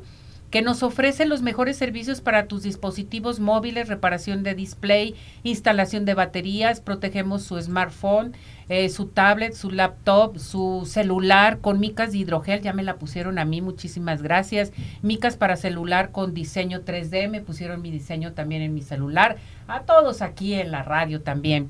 [0.51, 6.15] que nos ofrece los mejores servicios para tus dispositivos móviles, reparación de display, instalación de
[6.15, 8.33] baterías, protegemos su smartphone,
[8.69, 13.39] eh, su tablet, su laptop, su celular con micas de hidrogel, ya me la pusieron
[13.39, 14.73] a mí, muchísimas gracias.
[15.03, 19.37] Micas para celular con diseño 3D, me pusieron mi diseño también en mi celular,
[19.69, 21.69] a todos aquí en la radio también.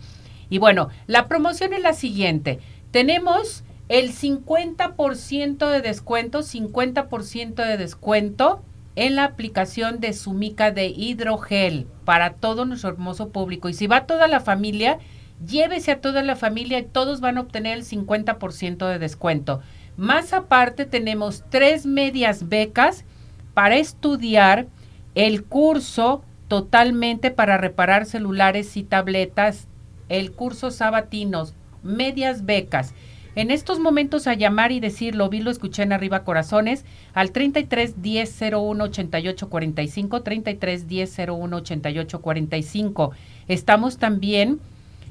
[0.48, 8.62] Y bueno, la promoción es la siguiente, tenemos el 50% de descuento, 50% de descuento
[8.94, 13.68] en la aplicación de su mica de hidrogel para todo nuestro hermoso público.
[13.68, 15.00] Y si va toda la familia,
[15.44, 19.60] llévese a toda la familia y todos van a obtener el 50% de descuento.
[19.96, 23.04] Más aparte, tenemos tres medias becas
[23.54, 24.68] para estudiar
[25.16, 29.66] el curso totalmente para reparar celulares y tabletas,
[30.08, 32.94] el curso sabatinos, medias becas.
[33.36, 37.30] En estos momentos a llamar y decir, lo vi, lo escuché en arriba corazones, al
[37.30, 43.12] 33 10 01 88 45, 33 10 01 88 45.
[43.46, 44.58] Estamos también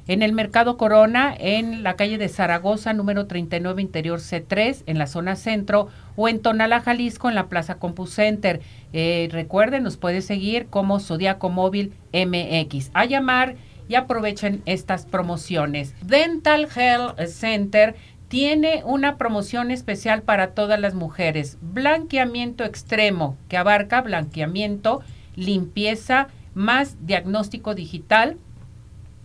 [0.10, 5.06] en el Mercado Corona, en la calle de Zaragoza, número 39, interior C3, en la
[5.06, 8.60] zona centro, o en Tonala, Jalisco, en la Plaza CompuCenter.
[8.92, 12.90] Eh, recuerden, nos puede seguir como Zodiaco Móvil MX.
[12.96, 13.56] A llamar
[13.90, 15.94] y aprovechen estas promociones.
[16.02, 17.96] Dental Health Center
[18.30, 21.58] tiene una promoción especial para todas las mujeres.
[21.62, 25.02] Blanqueamiento extremo, que abarca blanqueamiento,
[25.36, 28.38] limpieza, más diagnóstico digital,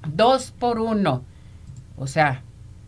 [0.08, 1.22] dos por uno.
[1.96, 2.42] O sea,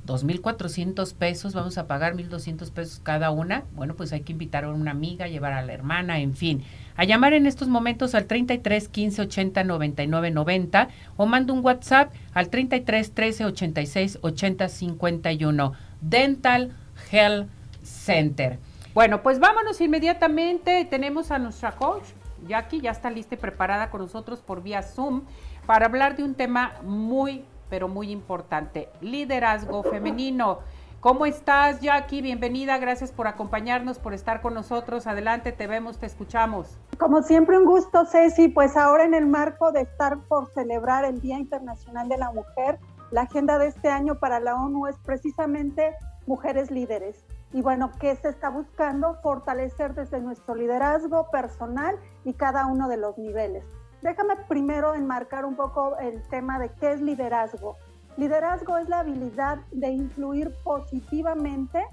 [0.06, 3.64] 2.400 pesos, vamos a pagar 1.200 pesos cada una.
[3.74, 6.62] Bueno, pues hay que invitar a una amiga, llevar a la hermana, en fin.
[6.96, 12.12] A llamar en estos momentos al 33 15 80 99 90 o manda un WhatsApp
[12.32, 15.72] al 33 13 86 80 51.
[16.00, 16.72] Dental
[17.10, 17.48] Health
[17.82, 18.58] Center.
[18.94, 20.86] Bueno, pues vámonos inmediatamente.
[20.86, 22.04] Tenemos a nuestra coach,
[22.48, 25.24] Jackie, ya está lista y preparada con nosotros por vía Zoom
[25.66, 30.61] para hablar de un tema muy, pero muy importante, liderazgo femenino.
[31.00, 32.20] ¿Cómo estás, Jackie?
[32.20, 35.07] Bienvenida, gracias por acompañarnos, por estar con nosotros.
[35.07, 36.79] Adelante, te vemos, te escuchamos.
[36.98, 38.48] Como siempre, un gusto, Ceci.
[38.48, 42.81] Pues ahora en el marco de estar por celebrar el Día Internacional de la Mujer,
[43.12, 45.94] la agenda de este año para la ONU es precisamente
[46.26, 47.24] mujeres líderes.
[47.52, 49.14] Y bueno, ¿qué se está buscando?
[49.22, 53.64] Fortalecer desde nuestro liderazgo personal y cada uno de los niveles.
[54.06, 57.74] Déjame primero enmarcar un poco el tema de qué es liderazgo.
[58.16, 61.84] Liderazgo es la habilidad de influir positivamente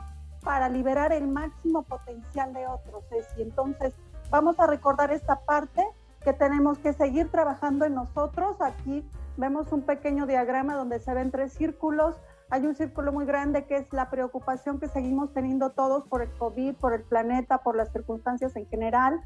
[0.44, 3.04] para liberar el máximo potencial de otros.
[3.36, 3.96] Y entonces
[4.30, 5.84] vamos a recordar esta parte
[6.24, 8.62] que tenemos que seguir trabajando en nosotros.
[8.62, 12.16] Aquí vemos un pequeño diagrama donde se ven tres círculos.
[12.52, 16.30] Hay un círculo muy grande que es la preocupación que seguimos teniendo todos por el
[16.38, 19.20] COVID, por el planeta, por las circunstancias en general.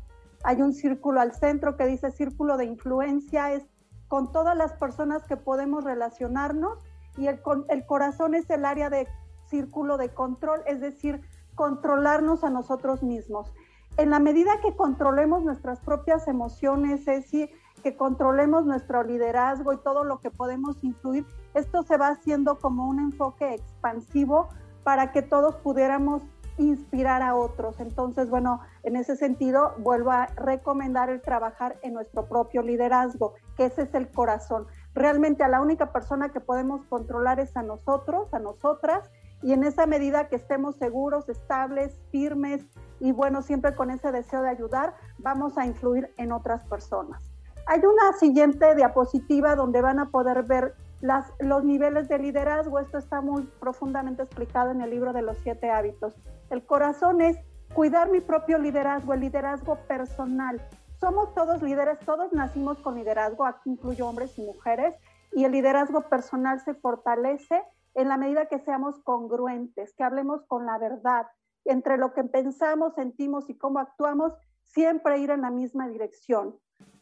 [0.44, 3.66] Hay un círculo al centro que dice círculo de influencia, es
[4.08, 6.80] con todas las personas que podemos relacionarnos
[7.18, 9.08] y el, el corazón es el área de
[9.48, 11.22] círculo de control, es decir,
[11.56, 13.52] controlarnos a nosotros mismos.
[13.98, 17.50] En la medida que controlemos nuestras propias emociones, es decir,
[17.82, 22.88] que controlemos nuestro liderazgo y todo lo que podemos influir, esto se va haciendo como
[22.88, 24.50] un enfoque expansivo
[24.84, 26.22] para que todos pudiéramos
[26.58, 27.80] inspirar a otros.
[27.80, 33.66] Entonces, bueno, en ese sentido, vuelvo a recomendar el trabajar en nuestro propio liderazgo, que
[33.66, 34.68] ese es el corazón.
[34.94, 39.10] Realmente a la única persona que podemos controlar es a nosotros, a nosotras,
[39.44, 42.66] y en esa medida que estemos seguros, estables, firmes
[43.00, 47.22] y bueno, siempre con ese deseo de ayudar, vamos a influir en otras personas.
[47.68, 52.80] Hay una siguiente diapositiva donde van a poder ver las, los niveles de liderazgo.
[52.80, 56.16] Esto está muy profundamente explicado en el libro de los siete hábitos.
[56.50, 57.38] El corazón es
[57.74, 60.62] cuidar mi propio liderazgo, el liderazgo personal.
[61.00, 64.96] Somos todos líderes, todos nacimos con liderazgo, aquí incluyo hombres y mujeres,
[65.32, 67.62] y el liderazgo personal se fortalece
[67.94, 71.28] en la medida que seamos congruentes, que hablemos con la verdad,
[71.66, 76.56] entre lo que pensamos, sentimos y cómo actuamos, siempre ir en la misma dirección.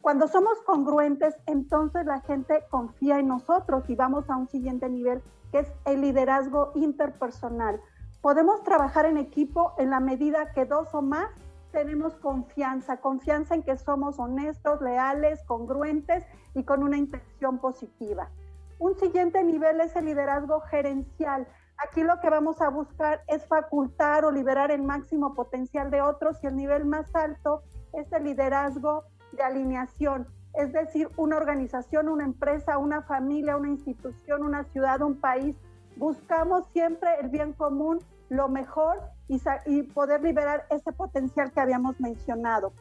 [0.06, 5.24] Cuando somos congruentes, entonces la gente confía en nosotros y vamos a un siguiente nivel,
[5.52, 7.82] que es el liderazgo interpersonal.
[8.22, 11.32] Podemos trabajar en equipo en la medida que dos o más
[11.72, 18.30] tenemos confianza, confianza en que somos honestos, leales, congruentes y con una intención positiva.
[18.78, 21.48] Un siguiente nivel es el liderazgo gerencial.
[21.78, 26.38] Aquí lo que vamos a buscar es facultar o liberar el máximo potencial de otros
[26.44, 32.24] y el nivel más alto es el liderazgo de alineación, es decir, una organización, una
[32.24, 35.56] empresa, una familia, una institución, una ciudad, un país.
[35.98, 42.74] Buscamos siempre el bien común, lo mejor y, poder liberar ese potencial que habíamos mencionado.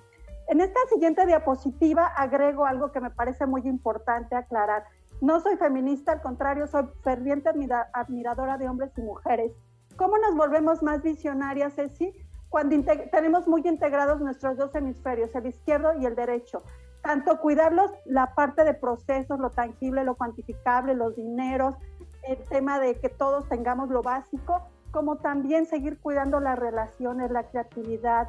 [0.48, 4.84] En esta siguiente diapositiva agrego algo que me parece muy importante aclarar.
[5.20, 7.48] No soy feminista, al contrario, soy ferviente
[7.92, 9.52] admiradora de hombres y mujeres.
[9.96, 12.12] ¿Cómo nos volvemos más visionarias, Ceci?
[12.54, 12.76] Cuando
[13.10, 16.62] tenemos muy integrados nuestros dos hemisferios, el izquierdo y el derecho.
[17.02, 21.74] Tanto cuidarlos, la parte de procesos, lo tangible, lo cuantificable, los dineros,
[22.22, 27.42] el tema de que todos tengamos lo básico, como también seguir cuidando las relaciones, la
[27.42, 28.28] creatividad,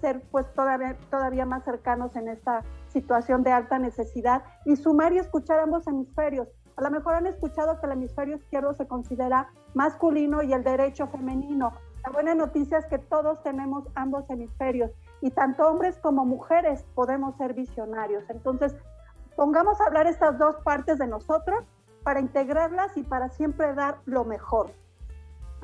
[0.00, 5.18] ser pues todavía, todavía más cercanos en esta situación de alta necesidad y sumar y
[5.18, 6.48] escuchar ambos hemisferios.
[6.76, 11.08] A lo mejor han escuchado que el hemisferio izquierdo se considera masculino y el derecho
[11.08, 11.74] femenino.
[12.06, 17.34] La buena noticia es que todos tenemos ambos hemisferios y tanto hombres como mujeres podemos
[17.34, 18.22] ser visionarios.
[18.28, 18.76] Entonces,
[19.34, 21.64] pongamos a hablar estas dos partes de nosotros
[22.04, 24.70] para integrarlas y para siempre dar lo mejor.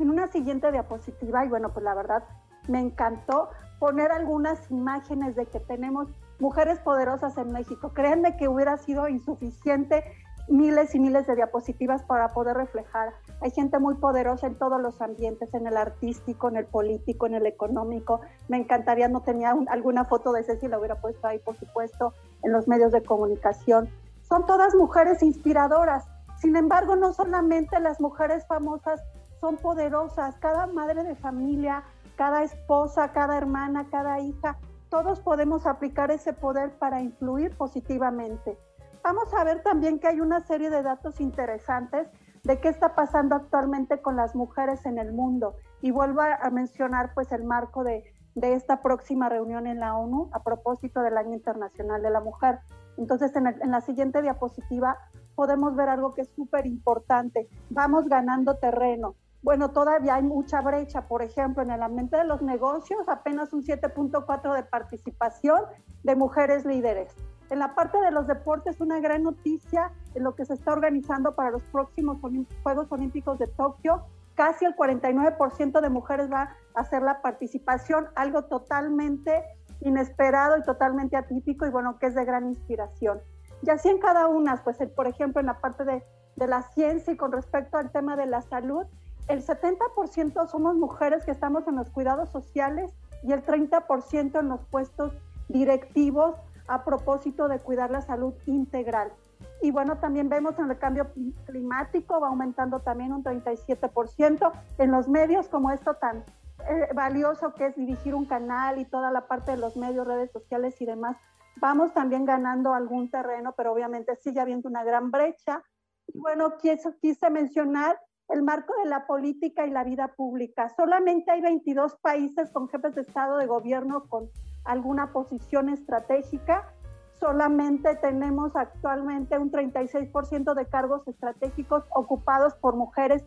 [0.00, 2.24] En una siguiente diapositiva, y bueno, pues la verdad
[2.66, 6.08] me encantó poner algunas imágenes de que tenemos
[6.40, 7.92] mujeres poderosas en México.
[7.94, 10.02] Créanme que hubiera sido insuficiente
[10.48, 13.12] miles y miles de diapositivas para poder reflejar.
[13.40, 17.34] Hay gente muy poderosa en todos los ambientes, en el artístico, en el político, en
[17.34, 18.20] el económico.
[18.48, 22.52] Me encantaría, no tenía alguna foto de Ceci, la hubiera puesto ahí, por supuesto, en
[22.52, 23.88] los medios de comunicación.
[24.22, 26.04] Son todas mujeres inspiradoras.
[26.40, 29.00] Sin embargo, no solamente las mujeres famosas
[29.40, 31.84] son poderosas, cada madre de familia,
[32.16, 34.58] cada esposa, cada hermana, cada hija,
[34.92, 38.58] todos podemos aplicar ese poder para influir positivamente.
[39.02, 42.08] Vamos a ver también que hay una serie de datos interesantes
[42.44, 45.56] de qué está pasando actualmente con las mujeres en el mundo.
[45.80, 50.30] Y vuelvo a mencionar pues el marco de, de esta próxima reunión en la ONU
[50.32, 52.60] a propósito del Año Internacional de la Mujer.
[52.96, 54.96] Entonces, en, en la siguiente diapositiva
[55.34, 57.48] podemos ver algo que es súper importante.
[57.70, 61.08] Vamos ganando terreno bueno, todavía hay mucha brecha.
[61.08, 65.60] Por ejemplo, en el ambiente de los negocios, apenas un 7.4 de participación
[66.04, 67.14] de mujeres líderes.
[67.52, 71.34] En la parte de los deportes, una gran noticia en lo que se está organizando
[71.34, 72.16] para los próximos
[72.62, 74.06] Juegos Olímpicos de Tokio.
[74.34, 79.44] Casi el 49% de mujeres va a hacer la participación, algo totalmente
[79.82, 83.20] inesperado y totalmente atípico y bueno, que es de gran inspiración.
[83.60, 86.02] Y así en cada una, pues por ejemplo en la parte de,
[86.36, 88.86] de la ciencia y con respecto al tema de la salud,
[89.28, 94.64] el 70% somos mujeres que estamos en los cuidados sociales y el 30% en los
[94.70, 95.12] puestos
[95.48, 96.36] directivos
[96.68, 99.12] a propósito de cuidar la salud integral.
[99.60, 101.12] Y bueno, también vemos en el cambio
[101.46, 104.52] climático, va aumentando también un 37%.
[104.78, 106.24] En los medios como esto tan
[106.68, 110.30] eh, valioso que es dirigir un canal y toda la parte de los medios, redes
[110.32, 111.16] sociales y demás,
[111.56, 115.62] vamos también ganando algún terreno, pero obviamente sigue habiendo una gran brecha.
[116.08, 117.98] Y bueno, quise, quise mencionar
[118.28, 120.68] el marco de la política y la vida pública.
[120.76, 124.30] Solamente hay 22 países con jefes de Estado de gobierno con
[124.64, 126.72] alguna posición estratégica.
[127.14, 133.24] Solamente tenemos actualmente un 36% de cargos estratégicos ocupados por mujeres.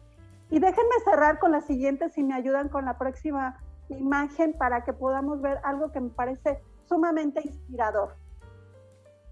[0.50, 3.58] Y déjenme cerrar con la siguiente, si me ayudan con la próxima
[3.90, 8.16] imagen, para que podamos ver algo que me parece sumamente inspirador.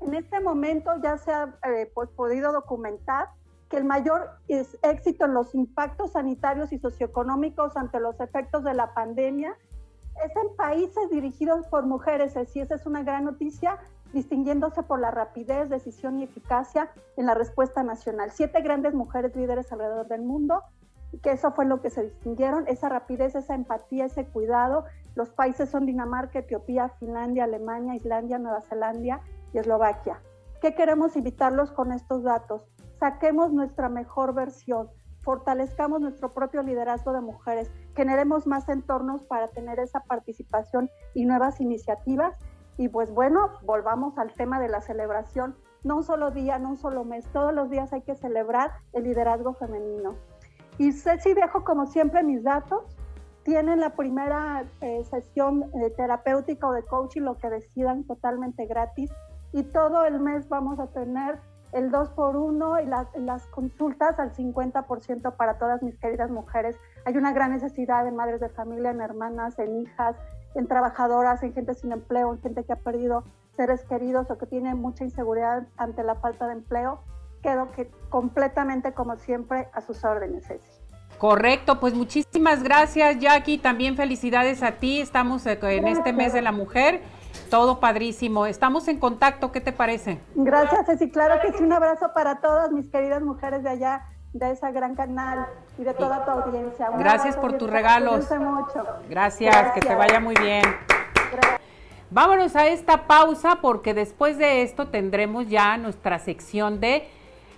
[0.01, 3.29] En este momento ya se ha eh, pues, podido documentar
[3.69, 8.93] que el mayor éxito en los impactos sanitarios y socioeconómicos ante los efectos de la
[8.93, 9.57] pandemia
[10.25, 13.79] es en países dirigidos por mujeres, así esa es una gran noticia,
[14.13, 18.31] distinguiéndose por la rapidez, decisión y eficacia en la respuesta nacional.
[18.31, 20.61] Siete grandes mujeres líderes alrededor del mundo,
[21.21, 24.85] que eso fue lo que se distinguieron, esa rapidez, esa empatía, ese cuidado.
[25.15, 29.21] Los países son Dinamarca, Etiopía, Finlandia, Alemania, Islandia, Nueva Zelanda
[29.53, 30.19] y Eslovaquia.
[30.61, 32.63] ¿Qué queremos invitarlos con estos datos?
[33.03, 34.89] saquemos nuestra mejor versión,
[35.19, 41.61] fortalezcamos nuestro propio liderazgo de mujeres, generemos más entornos para tener esa participación y nuevas
[41.61, 42.35] iniciativas.
[42.77, 45.55] Y pues bueno, volvamos al tema de la celebración.
[45.83, 49.03] No un solo día, no un solo mes, todos los días hay que celebrar el
[49.03, 50.15] liderazgo femenino.
[50.77, 52.83] Y Ceci, dejo como siempre mis datos.
[53.43, 59.11] Tienen la primera eh, sesión eh, terapéutica o de coaching, lo que decidan, totalmente gratis.
[59.51, 61.39] Y todo el mes vamos a tener
[61.73, 66.75] el 2 por 1 y las consultas al 50% para todas mis queridas mujeres.
[67.05, 70.15] Hay una gran necesidad en madres de familia, en hermanas, en hijas,
[70.55, 73.23] en trabajadoras, en gente sin empleo, en gente que ha perdido
[73.55, 77.01] seres queridos o que tiene mucha inseguridad ante la falta de empleo.
[77.41, 80.83] Quedo que completamente, como siempre, a sus órdenes, Ceci.
[81.17, 86.41] Correcto, pues muchísimas gracias Jackie, también felicidades a ti, estamos eh, en este mes de
[86.41, 87.01] la mujer,
[87.53, 90.19] todo padrísimo, estamos en contacto, ¿qué te parece?
[90.33, 94.49] Gracias Ceci, claro que sí, un abrazo para todas mis queridas mujeres de allá, de
[94.49, 95.45] esa gran canal
[95.77, 96.89] y de toda tu audiencia.
[96.97, 98.27] gracias por tus regalos.
[98.39, 98.83] Mucho.
[99.07, 100.63] Gracias, que te vaya muy bien.
[102.09, 107.07] Vámonos a esta pausa porque después de esto tendremos ya nuestra sección de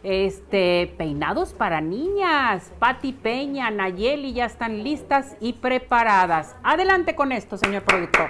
[0.04, 2.70] este, peinados para niñas.
[2.80, 6.54] Patti Peña, Nayeli ya están listas y preparadas.
[6.64, 8.30] Adelante con esto, señor productor.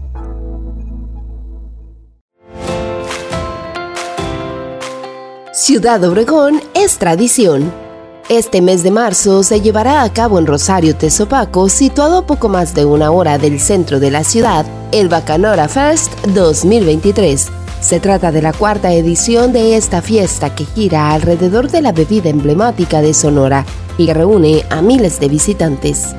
[5.63, 7.71] Ciudad Obregón es tradición.
[8.29, 12.73] Este mes de marzo se llevará a cabo en Rosario Tezopaco, situado a poco más
[12.73, 17.49] de una hora del centro de la ciudad, el Bacanora Fest 2023.
[17.79, 22.29] Se trata de la cuarta edición de esta fiesta que gira alrededor de la bebida
[22.29, 23.63] emblemática de Sonora
[23.99, 26.15] y reúne a miles de visitantes.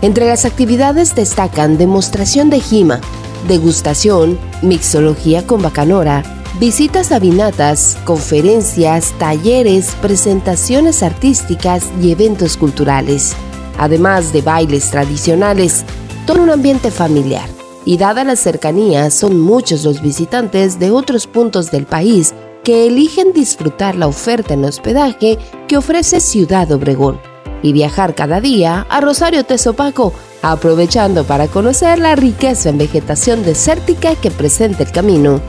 [0.00, 3.02] Entre las actividades destacan demostración de jima,
[3.46, 6.22] degustación, mixología con bacanora,
[6.58, 13.34] visitas a vinatas, conferencias, talleres, presentaciones artísticas y eventos culturales,
[13.78, 15.84] además de bailes tradicionales,
[16.26, 17.48] todo un ambiente familiar.
[17.84, 22.34] Y dada la cercanía, son muchos los visitantes de otros puntos del país
[22.64, 25.38] que eligen disfrutar la oferta en hospedaje
[25.68, 27.20] que ofrece Ciudad Obregón.
[27.62, 34.14] Y viajar cada día a Rosario Tezopaco, aprovechando para conocer la riqueza en vegetación desértica
[34.16, 35.40] que presenta el camino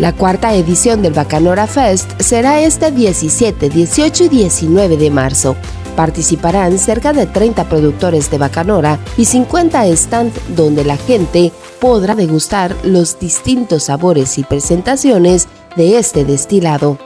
[0.00, 5.56] la cuarta edición del Bacanora Fest será este 17, 18 y 19 de marzo.
[5.94, 12.74] Participarán cerca de 30 productores de Bacanora y 50 stands donde la gente podrá degustar
[12.82, 16.96] los distintos sabores y presentaciones de este destilado.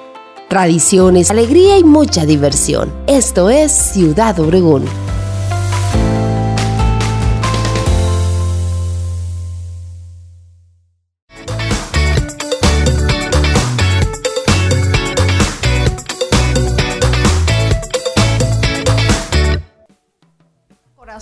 [0.48, 2.92] Tradiciones, alegría y mucha diversión.
[3.08, 4.84] Esto es Ciudad Obregón.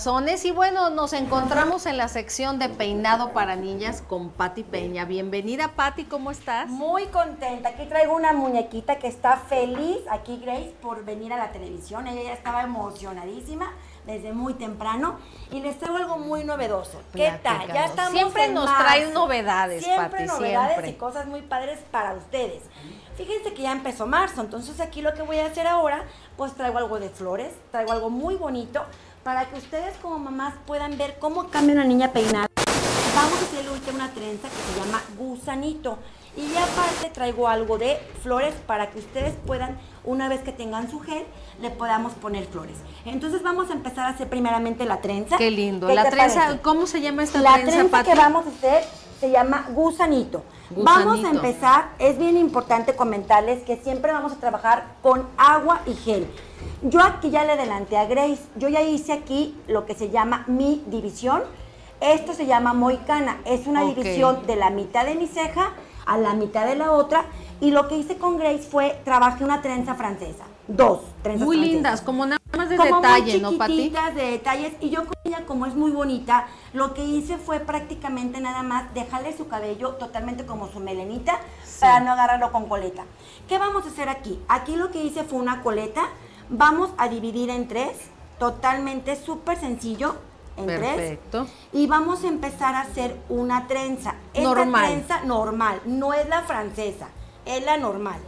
[0.05, 5.05] Y bueno, nos encontramos en la sección de peinado para niñas con Patti Peña.
[5.05, 6.67] Bienvenida Patti, ¿cómo estás?
[6.67, 7.69] Muy contenta.
[7.69, 12.05] Aquí traigo una muñequita que está feliz aquí Grace por venir a la televisión.
[12.07, 13.71] Ella ya estaba emocionadísima
[14.05, 15.19] desde muy temprano
[15.51, 17.01] y les traigo algo muy novedoso.
[17.13, 17.67] ¿Qué tal?
[17.67, 22.63] Ya estamos Siempre nos traen novedades, siempre novedades y cosas muy padres para ustedes.
[23.15, 26.03] Fíjense que ya empezó marzo, entonces aquí lo que voy a hacer ahora,
[26.35, 28.83] pues traigo algo de flores, traigo algo muy bonito
[29.23, 32.47] para que ustedes como mamás puedan ver cómo cambia una niña peinada.
[33.15, 35.97] Vamos a hacerle una trenza que se llama gusanito.
[36.35, 40.99] Y aparte traigo algo de flores para que ustedes puedan, una vez que tengan su
[40.99, 41.25] gel,
[41.61, 42.75] le podamos poner flores.
[43.05, 45.37] Entonces vamos a empezar a hacer primeramente la trenza.
[45.37, 45.87] Qué lindo.
[45.89, 47.83] la trenza, ¿cómo se llama esta la trenza?
[47.83, 48.83] La trenza que vamos a hacer
[49.23, 50.43] se llama gusanito.
[50.75, 55.93] Vamos a empezar, es bien importante comentarles que siempre vamos a trabajar con agua y
[55.93, 56.27] gel.
[56.81, 60.43] Yo aquí ya le adelanté a Grace, yo ya hice aquí lo que se llama
[60.47, 61.41] mi división.
[62.01, 65.71] Esto se llama moicana, es una división de la mitad de mi ceja
[66.05, 67.23] a la mitad de la otra.
[67.61, 70.43] Y lo que hice con Grace fue, trabajé una trenza francesa.
[70.67, 73.89] Dos trenzas Muy lindas, como nada más de detalle, ¿no, Pati?
[73.89, 74.73] de detalles.
[74.79, 78.93] Y yo con ella, como es muy bonita, lo que hice fue prácticamente nada más
[78.93, 81.37] dejarle su cabello totalmente como su melenita
[81.81, 83.03] para no agarrarlo con coleta.
[83.49, 84.39] ¿Qué vamos a hacer aquí?
[84.47, 86.03] Aquí lo que hice fue una coleta.
[86.49, 87.97] Vamos a dividir en tres,
[88.39, 90.15] totalmente súper sencillo
[90.55, 91.47] en Perfecto.
[91.71, 94.15] Y vamos a empezar a hacer una trenza.
[94.33, 94.85] Esta normal.
[94.85, 97.07] trenza normal, no es la francesa,
[97.45, 98.19] es la normal.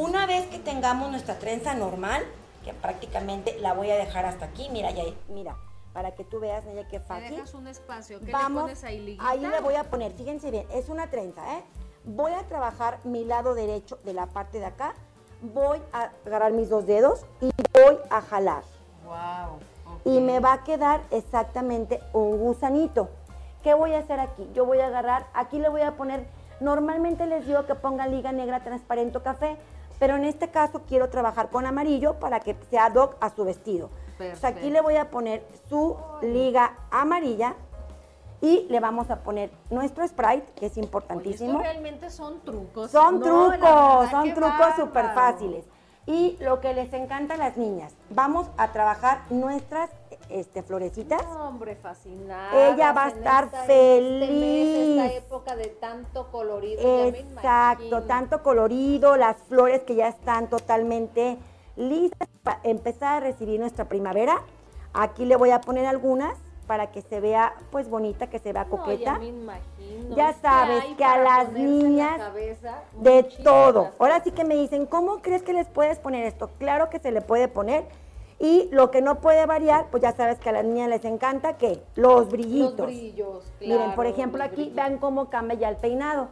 [0.00, 2.22] Una vez que tengamos nuestra trenza normal,
[2.64, 5.56] que prácticamente la voy a dejar hasta aquí, mira, ya, mira,
[5.92, 7.36] para que tú veas, mira qué fácil.
[7.36, 10.66] dejas un espacio, ¿qué vamos, le pones ahí, Ahí le voy a poner, fíjense bien,
[10.72, 11.62] es una trenza, ¿eh?
[12.04, 14.94] Voy a trabajar mi lado derecho de la parte de acá,
[15.42, 18.62] voy a agarrar mis dos dedos y voy a jalar.
[19.04, 19.60] Wow
[20.04, 23.10] y me va a quedar exactamente un gusanito.
[23.62, 24.48] ¿Qué voy a hacer aquí?
[24.54, 26.26] Yo voy a agarrar, aquí le voy a poner,
[26.60, 29.56] normalmente les digo que pongan liga negra transparente o café,
[30.00, 33.44] pero en este caso quiero trabajar con amarillo para que sea ad hoc a su
[33.44, 33.90] vestido.
[34.42, 37.54] aquí le voy a poner su liga amarilla
[38.40, 41.60] y le vamos a poner nuestro Sprite, que es importantísimo.
[41.60, 42.90] realmente son trucos.
[42.90, 45.66] Son trucos, son trucos súper fáciles.
[46.06, 49.90] Y lo que les encanta a las niñas, vamos a trabajar nuestras
[50.28, 51.22] este, florecitas.
[51.38, 52.68] hombre, fascinada.
[52.68, 55.02] Ella va a estar este feliz.
[55.02, 56.80] esta época de tanto colorido.
[57.06, 61.36] Exacto, tanto colorido, las flores que ya están totalmente
[61.76, 64.40] listas para empezar a recibir nuestra primavera.
[64.92, 66.36] Aquí le voy a poner algunas
[66.66, 69.18] para que se vea pues bonita, que se vea coqueta.
[69.20, 69.79] Ya,
[70.40, 72.20] sabes que, a las niñas
[72.98, 73.90] de todo.
[73.98, 76.50] Ahora sí que me dicen, ¿cómo crees que les puedes poner esto?
[76.58, 77.84] Claro que se le puede poner.
[78.38, 81.58] Y lo que no puede variar, pues ya sabes que a las niñas les encanta
[81.58, 82.78] que los brillitos.
[82.78, 86.28] Los brillos, Miren, por ejemplo, aquí vean cómo cambia ya el peinado.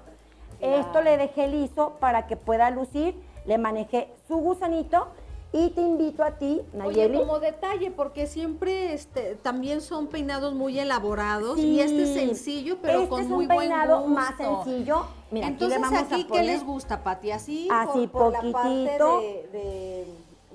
[0.61, 3.14] Esto le dejé liso para que pueda lucir.
[3.44, 5.09] Le manejé su gusanito
[5.53, 7.16] y te invito a ti, Nayeli.
[7.16, 12.78] Oye, como detalle, porque siempre este, también son peinados muy elaborados y este es sencillo,
[12.82, 13.59] pero este con muy buen gusto.
[13.61, 15.07] peinado más sencillo.
[15.30, 17.30] Mira, Entonces, aquí, ¿qué les gusta, Pati?
[17.30, 18.59] Así, Así por, poquitito.
[18.59, 20.07] la parte de,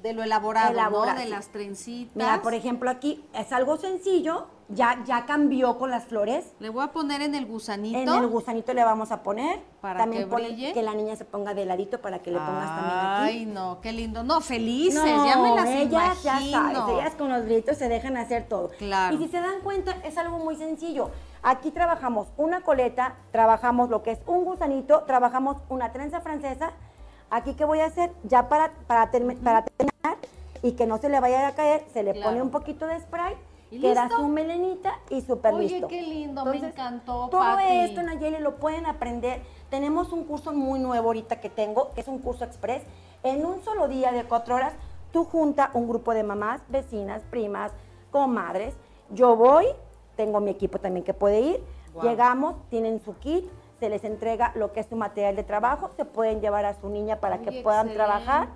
[0.02, 1.16] de, lo elaborado, ¿no?
[1.16, 2.16] De las trencitas.
[2.16, 6.54] Mira, por ejemplo, aquí es algo sencillo, ya, ya cambió con las flores.
[6.60, 7.98] Le voy a poner en el gusanito.
[7.98, 9.60] En el gusanito le vamos a poner.
[9.82, 10.74] Para también que brille.
[10.74, 13.38] que la niña se ponga de ladito para que le pongas también aquí.
[13.40, 14.24] Ay, no, qué lindo.
[14.24, 16.52] No, felices, ya me las ellas, imagino.
[16.52, 18.70] Ya sabes, ellas con los brillitos se dejan hacer todo.
[18.78, 19.16] Claro.
[19.16, 21.12] Y si se dan cuenta, es algo muy sencillo.
[21.42, 26.72] Aquí trabajamos una coleta, trabajamos lo que es un gusanito, trabajamos una trenza francesa.
[27.30, 28.12] Aquí, ¿qué voy a hacer?
[28.24, 30.18] Ya para, para, para terminar
[30.62, 33.36] y que no se le vaya a caer, se le pone un poquito de spray
[33.80, 35.88] queda su melenita y súper listo.
[35.88, 39.42] Oye, qué lindo, me encantó, Todo esto, Nayeli, lo pueden aprender.
[39.70, 42.84] Tenemos un curso muy nuevo ahorita que tengo, que es un curso express.
[43.24, 44.74] En un solo día de cuatro horas,
[45.12, 47.72] tú junta un grupo de mamás, vecinas, primas,
[48.12, 48.76] comadres.
[49.10, 49.66] Yo voy,
[50.16, 51.64] tengo mi equipo también que puede ir.
[52.02, 53.46] Llegamos, tienen su kit,
[53.84, 56.88] se les entrega lo que es su material de trabajo, se pueden llevar a su
[56.88, 58.48] niña para que puedan trabajar.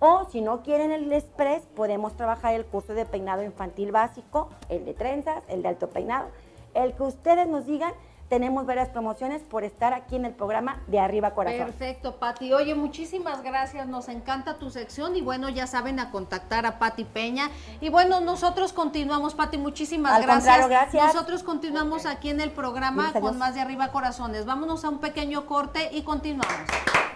[0.00, 4.84] O si no quieren el express, podemos trabajar el curso de peinado infantil básico, el
[4.84, 6.28] de trenzas, el de alto peinado.
[6.74, 7.94] El que ustedes nos digan,
[8.28, 11.66] tenemos varias promociones por estar aquí en el programa de Arriba Corazón.
[11.66, 12.52] Perfecto, Pati.
[12.52, 13.86] Oye, muchísimas gracias.
[13.86, 17.50] Nos encanta tu sección y bueno, ya saben a contactar a Pati Peña.
[17.80, 19.58] Y bueno, nosotros continuamos, Pati.
[19.58, 20.68] Muchísimas gracias.
[20.68, 21.14] gracias.
[21.14, 24.44] Nosotros continuamos aquí en el programa con más de Arriba Corazones.
[24.44, 27.15] Vámonos a un pequeño corte y continuamos.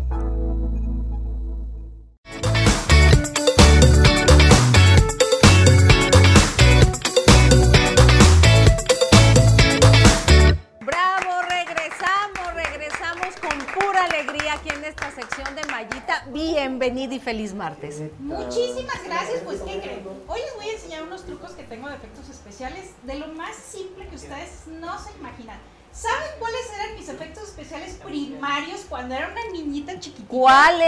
[16.81, 18.01] Bienvenida y feliz martes.
[18.17, 20.03] Muchísimas gracias, pues ¿qué creen?
[20.27, 23.55] Hoy les voy a enseñar unos trucos que tengo de efectos especiales de lo más
[23.55, 25.59] simple que ustedes no se imaginan.
[25.91, 30.27] ¿Saben cuáles eran mis efectos especiales primarios cuando era una niñita chiquitita?
[30.27, 30.81] ¿Cuáles?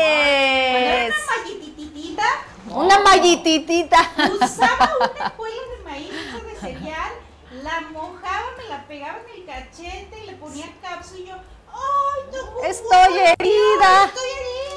[0.72, 2.24] Cuando era una mallititita.
[2.72, 4.12] Una mallititita.
[4.42, 7.12] Usaba una escuela de maíz de cereal,
[7.62, 11.36] la mojaba, me la pegaba en el cachete y le ponía cápsula y yo,
[11.68, 14.06] ¡ay, tengo Estoy herida.
[14.06, 14.74] ¡Estoy herida!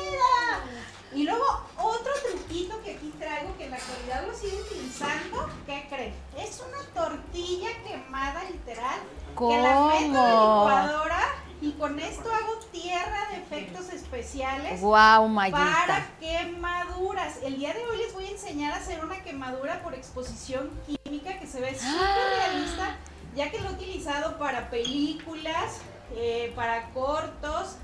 [1.14, 1.44] Y luego
[1.78, 6.14] otro truquito que aquí traigo que en la actualidad lo sigo utilizando, ¿qué creen?
[6.36, 8.98] Es una tortilla quemada literal
[9.38, 10.68] que la meto en la ¿Cómo?
[10.68, 11.20] licuadora
[11.62, 15.58] y con esto hago tierra de efectos especiales Guau, Mayita.
[15.58, 17.36] para quemaduras.
[17.42, 21.38] El día de hoy les voy a enseñar a hacer una quemadura por exposición química
[21.38, 22.50] que se ve súper Ah.
[22.50, 22.96] realista,
[23.34, 25.78] ya que lo he utilizado para películas,
[26.14, 27.76] eh, para cortos,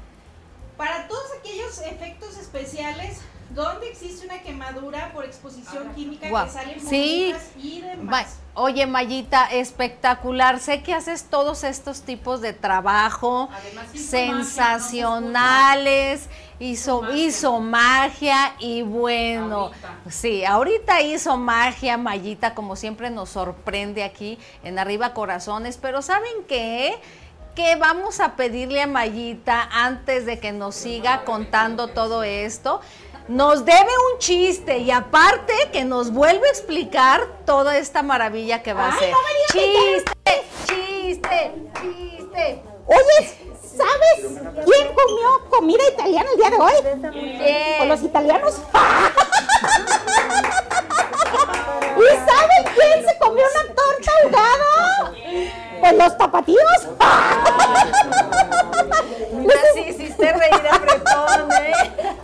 [0.83, 3.20] para todos aquellos efectos especiales
[3.51, 7.33] donde existe una quemadura por exposición química que salen Sí.
[7.57, 8.39] y demás.
[8.55, 10.59] Oye, Mayita, espectacular.
[10.59, 16.28] Sé que haces todos estos tipos de trabajo Además, hizo sensacionales,
[16.59, 19.70] hizo, hizo magia y bueno,
[20.11, 26.43] sí, ahorita hizo magia, Mayita, como siempre nos sorprende aquí en Arriba Corazones, pero ¿saben
[26.49, 26.99] qué?
[27.55, 32.80] Que vamos a pedirle a Mayita antes de que nos siga contando todo esto.
[33.28, 38.72] Nos debe un chiste y aparte que nos vuelve a explicar toda esta maravilla que
[38.72, 39.16] va a digas
[39.53, 42.62] chiste, chiste, chiste.
[42.86, 46.72] Oye, ¿sabes quién comió comida italiana el día de hoy?
[47.12, 47.82] ¿Quién?
[47.82, 48.55] ¿O los italianos?
[51.96, 55.12] ¿Y saben quién se comió una torta ahogada?
[55.83, 56.89] Pues los tapatíos.
[59.33, 61.72] Mira, sí hiciste reír a Bretón, ¿eh?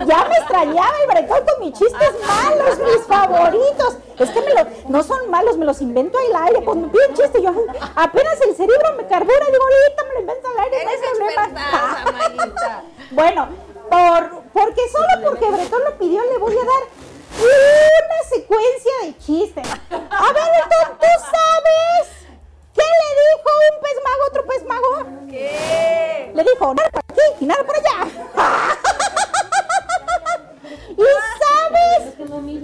[0.07, 3.97] Ya me extrañaba el bretón con mis chistes malos, mis favoritos.
[4.17, 6.65] Es que me lo- no son malos, me los invento al aire.
[6.65, 7.51] Cuando me piden chiste, yo
[7.97, 11.11] apenas el cerebro me carbura, digo, ahorita me lo invento al aire, no hay Eres
[11.19, 12.85] problema.
[13.11, 13.49] Bueno,
[13.91, 16.83] por, porque solo porque Bretón lo pidió, le voy a dar
[17.41, 19.67] una secuencia de chistes.
[19.91, 22.18] A ver, Bretón, ¿tú sabes
[22.79, 24.93] qué le dijo un pez mago a otro pez mago?
[25.29, 26.33] ¿Qué?
[26.35, 27.97] Le dijo, nada por aquí y nada por allá.
[30.97, 31.05] ¿Y
[31.45, 32.15] sabes?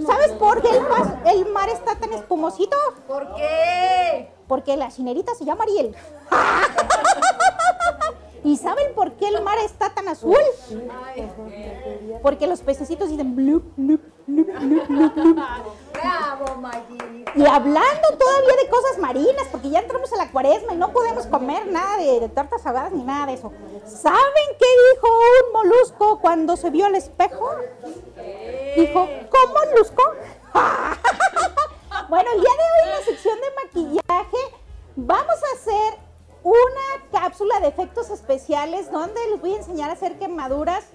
[0.05, 2.77] ¿Sabes por qué el mar, el mar está tan espumosito?
[3.07, 4.31] ¿Por qué?
[4.47, 5.95] Porque la cinerita se llama Ariel.
[8.45, 10.37] ¿Y saben por qué el mar está tan azul?
[12.21, 15.39] Porque los pececitos dicen blup, blup, blup, blup, blup, blup.
[15.91, 17.31] Bravo, Mayita.
[17.33, 21.25] Y hablando todavía de cosas marinas, porque ya entramos a la cuaresma y no podemos
[21.25, 23.51] comer nada de, de tortas ahogadas ni nada de eso.
[23.83, 27.49] ¿Saben qué dijo un molusco cuando se vio al espejo?
[28.77, 30.03] Dijo, ¿cómo molusco?
[32.09, 34.37] bueno, el día de hoy en la sección de maquillaje
[34.95, 36.04] vamos a hacer
[36.45, 40.85] una cápsula de efectos especiales donde les voy a enseñar a hacer quemaduras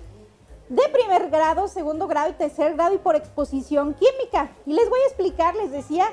[0.69, 4.53] de primer grado, segundo grado y tercer grado y por exposición química.
[4.65, 6.07] Y les voy a explicar, les decía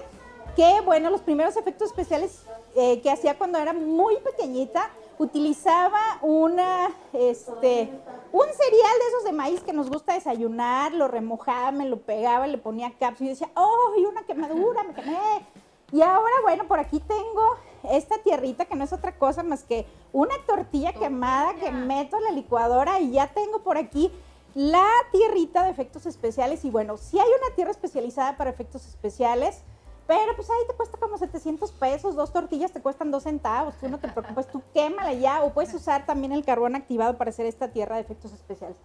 [0.56, 2.42] que, bueno, los primeros efectos especiales
[2.76, 7.92] eh, que hacía cuando era muy pequeñita, utilizaba una, este,
[8.32, 12.48] un cereal de esos de maíz que nos gusta desayunar, lo remojaba, me lo pegaba,
[12.48, 15.46] le ponía cápsula y decía, ¡oh, y una quemadura, me quemé!
[15.92, 19.86] Y ahora, bueno, por aquí tengo esta tierrita que no es otra cosa más que
[20.14, 24.12] una tortilla, quemada que meto en la licuadora y ya tengo por aquí
[24.56, 26.66] la tierrita de efectos especiales.
[26.66, 29.64] Y bueno, si hay una tierra especializada para efectos especiales,
[30.08, 33.90] pero pues ahí te cuesta como 700 pesos, dos tortillas te cuestan dos centavos, tú
[33.90, 37.46] no te preocupes, tú quémala ya o puedes usar también el carbón activado para hacer
[37.46, 38.78] esta tierra de efectos especiales.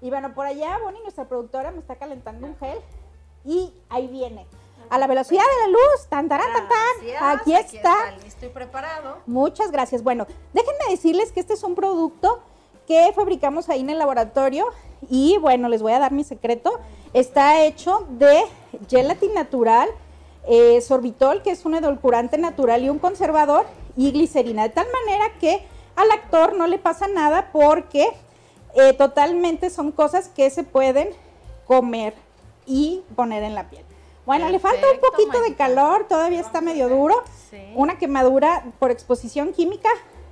[0.00, 2.78] Y bueno, por allá Bonnie, nuestra productora, me está calentando un gel
[3.44, 4.46] y ahí viene.
[4.90, 6.40] A la velocidad de la luz, tan, tan.
[7.20, 8.14] Aquí, está.
[8.26, 9.18] Estoy preparado.
[9.26, 10.02] Muchas gracias.
[10.02, 12.40] Bueno, déjenme decirles que este es un producto
[12.86, 14.66] que fabricamos ahí en el laboratorio
[15.10, 16.80] y bueno, les voy a dar mi secreto.
[17.12, 18.42] Está hecho de
[18.88, 19.88] gelatina natural,
[20.46, 23.66] eh, sorbitol, que es un edulcorante natural y un conservador,
[23.96, 25.66] y glicerina, de tal manera que
[25.96, 28.08] al actor no le pasa nada porque
[28.74, 31.10] eh, totalmente son cosas que se pueden
[31.66, 32.14] comer
[32.64, 33.84] y poner en la piel.
[34.28, 37.24] Bueno, le falta un poquito de calor, todavía está medio duro,
[37.74, 39.88] una quemadura por exposición química,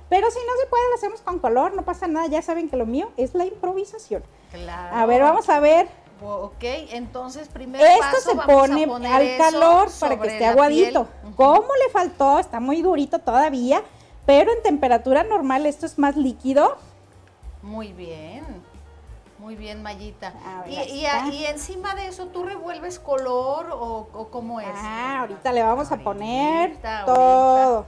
[0.07, 2.77] pero si no se puede, lo hacemos con color, no pasa nada, ya saben que
[2.77, 4.21] lo mío es la improvisación.
[4.51, 4.95] Claro.
[4.95, 5.87] A ver, vamos a ver
[6.21, 11.07] Ok, entonces primero Esto se pone al calor para que esté aguadito.
[11.35, 12.37] ¿Cómo le faltó?
[12.37, 13.81] Está muy durito todavía,
[14.27, 16.77] pero en temperatura normal esto es más líquido.
[17.63, 18.45] Muy bien.
[19.47, 20.33] Muy bien, Mayita.
[20.67, 24.67] y, encima de eso, ¿tú revuelves color o, cómo es?
[24.75, 27.85] Ah, ahorita le vamos a poner todo.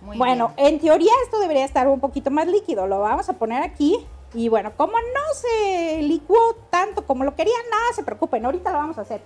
[0.00, 2.88] bueno, en teoría esto debería estar un poquito más líquido.
[2.88, 7.54] Lo vamos a poner aquí y bueno, como no se licuó tanto como lo quería,
[7.70, 9.22] nada se preocupen, ahorita lo vamos a hacer.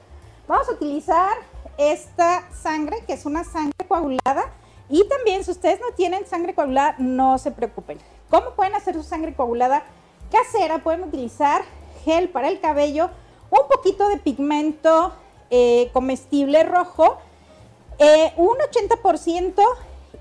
[0.46, 1.38] Vamos a utilizar
[1.78, 4.44] esta sangre, que es una sangre coagulada.
[4.90, 7.98] Y también, si ustedes no tienen sangre coagulada, no se preocupen.
[8.28, 9.84] ¿Cómo pueden hacer su sangre coagulada
[10.32, 10.82] casera?
[10.82, 11.62] Pueden utilizar
[12.04, 13.10] gel para el cabello,
[13.50, 15.12] un poquito de pigmento
[15.50, 17.18] eh, comestible rojo,
[17.98, 19.62] eh, un 80%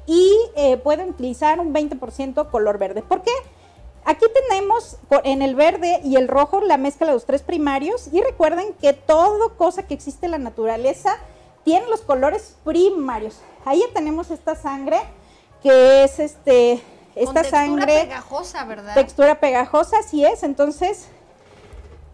[0.06, 3.02] y eh, pueden utilizar un 20% color verde.
[3.02, 3.32] ¿Por qué?
[4.04, 8.22] Aquí tenemos en el verde y el rojo la mezcla de los tres primarios y
[8.22, 11.18] recuerden que toda cosa que existe en la naturaleza
[11.64, 13.40] tiene los colores primarios.
[13.64, 15.00] Ahí ya tenemos esta sangre
[15.62, 16.82] que es este
[17.16, 18.94] esta sangre textura pegajosa, ¿verdad?
[18.94, 20.44] Textura pegajosa, así es.
[20.44, 21.08] Entonces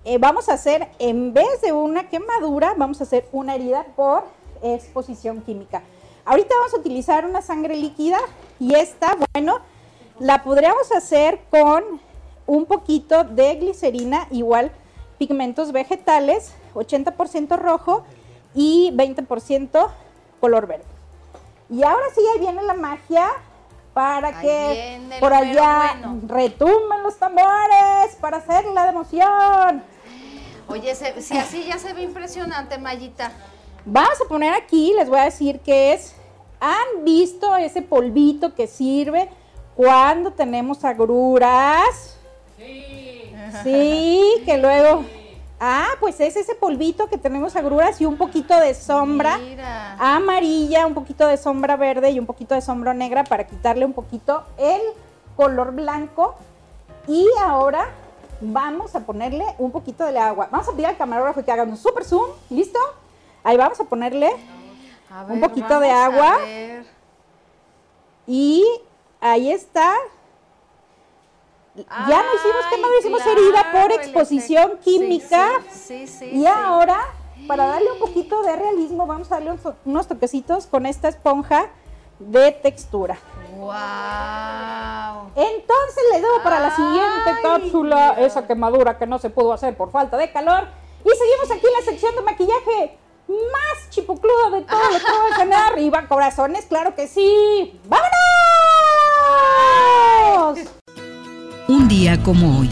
[0.06, 4.24] eh, vamos a hacer en vez de una quemadura, vamos a hacer una herida por
[4.64, 5.84] exposición química.
[6.26, 8.18] Ahorita vamos a utilizar una sangre líquida
[8.60, 9.60] y esta, bueno,
[10.20, 11.84] la podríamos hacer con
[12.46, 14.72] un poquito de glicerina, igual
[15.18, 18.04] pigmentos vegetales, 80% rojo
[18.54, 19.90] y 20%
[20.40, 20.86] color verde.
[21.70, 23.30] Y ahora sí, ahí viene la magia
[23.98, 29.84] para que por allá retumben los tambores para hacer la emoción.
[30.68, 33.32] Oye, si así ya se ve impresionante, Mayita.
[33.86, 36.14] Vamos a poner aquí, les voy a decir que es,
[36.60, 39.30] ¿han visto ese polvito que sirve?
[39.78, 42.18] cuando tenemos agruras.
[42.58, 43.32] Sí.
[43.64, 45.06] Sí, que luego...
[45.60, 49.40] Ah, pues es ese polvito que tenemos agruras y un poquito de sombra
[49.98, 53.94] amarilla, un poquito de sombra verde y un poquito de sombra negra para quitarle un
[53.94, 54.82] poquito el
[55.36, 56.36] color blanco.
[57.08, 57.88] Y ahora
[58.40, 60.48] vamos a ponerle un poquito de agua.
[60.52, 62.30] Vamos a pedir al camarógrafo que haga un super zoom.
[62.52, 62.80] ¿Listo?
[63.44, 64.30] Ahí vamos a ponerle
[65.28, 66.38] un poquito de agua.
[68.28, 68.64] Y
[69.20, 69.96] ahí está.
[71.86, 75.50] Ya no hicimos que no hicimos herida por exposición química.
[75.72, 77.00] Sí, sí, y ahora,
[77.48, 79.54] para darle un poquito de realismo, vamos a darle
[79.86, 81.70] unos toquecitos con esta esponja
[82.20, 83.18] de textura.
[83.58, 85.32] ¡Wow!
[85.36, 89.92] Entonces le doy para la siguiente cápsula esa quemadura que no se pudo hacer por
[89.92, 90.68] falta de calor.
[91.06, 92.98] Y seguimos aquí en la sección de maquillaje
[93.28, 96.08] más chipucludo de todo lo que voy a tener arriba.
[96.08, 97.80] Corazones, claro que sí.
[97.86, 98.08] ¡Vámonos!
[101.68, 102.70] Un día como hoy.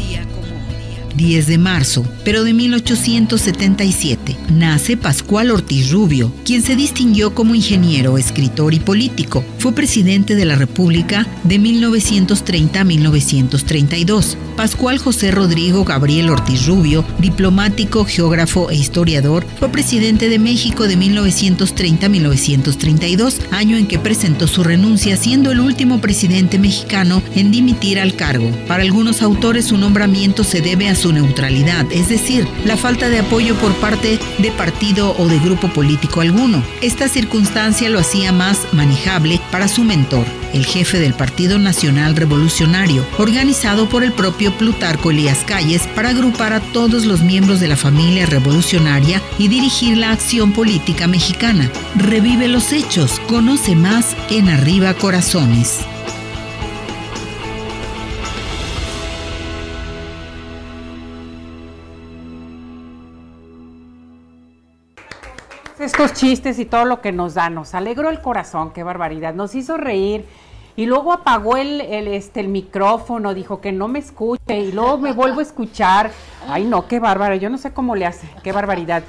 [1.16, 8.18] 10 de marzo, pero de 1877, nace Pascual Ortiz Rubio, quien se distinguió como ingeniero,
[8.18, 9.44] escritor y político.
[9.60, 14.38] Fue presidente de la República de 1930 a 1932.
[14.56, 20.96] Pascual José Rodrigo Gabriel Ortiz Rubio, diplomático, geógrafo e historiador, fue presidente de México de
[20.96, 27.52] 1930 a 1932, año en que presentó su renuncia, siendo el último presidente mexicano en
[27.52, 28.50] dimitir al cargo.
[28.68, 33.20] Para algunos autores su nombramiento se debe a su neutralidad, es decir, la falta de
[33.20, 36.64] apoyo por parte de partido o de grupo político alguno.
[36.82, 43.06] Esta circunstancia lo hacía más manejable para su mentor, el jefe del Partido Nacional Revolucionario,
[43.18, 47.78] organizado por el propio Plutarco Elías Calles para agrupar a todos los miembros de la
[47.78, 51.70] familia revolucionaria y dirigir la acción política mexicana.
[51.96, 55.80] Revive los hechos, conoce más en Arriba Corazones.
[65.86, 69.56] Estos chistes y todo lo que nos da, nos alegró el corazón, qué barbaridad, nos
[69.56, 70.26] hizo reír.
[70.78, 75.14] Y luego apagó el, este, el micrófono, dijo que no me escuche y luego me
[75.14, 76.12] vuelvo a escuchar.
[76.50, 79.04] Ay, no, qué bárbaro, yo no sé cómo le hace, qué barbaridad.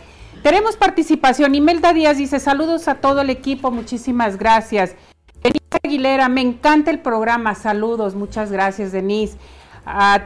[0.45, 1.57] Tenemos participación.
[1.57, 4.95] Imelda Díaz dice, saludos a todo el equipo, muchísimas gracias.
[5.43, 9.37] Denise Aguilera, me encanta el programa, saludos, muchas gracias, Denise.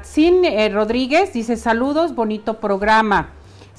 [0.03, 3.31] Sin eh, Rodríguez dice, saludos, bonito programa.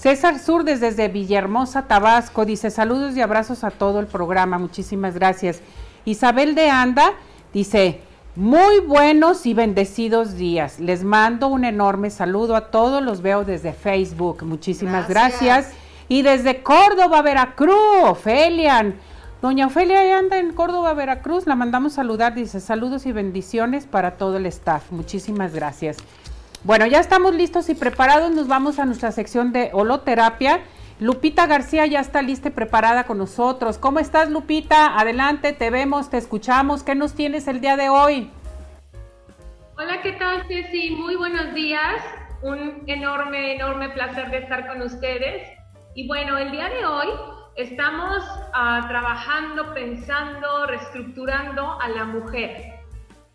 [0.01, 5.61] César Surdes desde Villahermosa, Tabasco, dice saludos y abrazos a todo el programa, muchísimas gracias.
[6.05, 7.13] Isabel de Anda
[7.53, 8.01] dice,
[8.35, 10.79] muy buenos y bendecidos días.
[10.79, 15.71] Les mando un enorme saludo a todos, los veo desde Facebook, muchísimas gracias.
[16.07, 17.75] Y desde Córdoba, Veracruz,
[18.05, 18.95] Ofelia.
[19.39, 24.37] Doña Ofelia anda en Córdoba, Veracruz, la mandamos saludar, dice saludos y bendiciones para todo
[24.37, 25.97] el staff, muchísimas gracias.
[26.63, 28.29] Bueno, ya estamos listos y preparados.
[28.29, 30.61] Nos vamos a nuestra sección de holoterapia.
[30.99, 33.79] Lupita García ya está lista y preparada con nosotros.
[33.79, 34.99] ¿Cómo estás, Lupita?
[34.99, 36.83] Adelante, te vemos, te escuchamos.
[36.83, 38.29] ¿Qué nos tienes el día de hoy?
[39.75, 40.91] Hola, ¿qué tal, Ceci?
[40.91, 42.03] Muy buenos días.
[42.43, 45.47] Un enorme, enorme placer de estar con ustedes.
[45.95, 47.07] Y bueno, el día de hoy
[47.55, 52.80] estamos ah, trabajando, pensando, reestructurando a la mujer.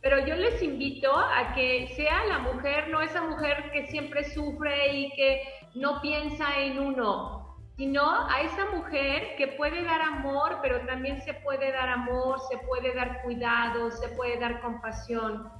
[0.08, 4.96] Pero yo les invito a que sea la mujer, no esa mujer que siempre sufre
[4.96, 5.42] y que
[5.74, 11.34] no piensa en uno, sino a esa mujer que puede dar amor, pero también se
[11.34, 15.50] puede dar amor, se puede dar cuidado, se puede dar compasión.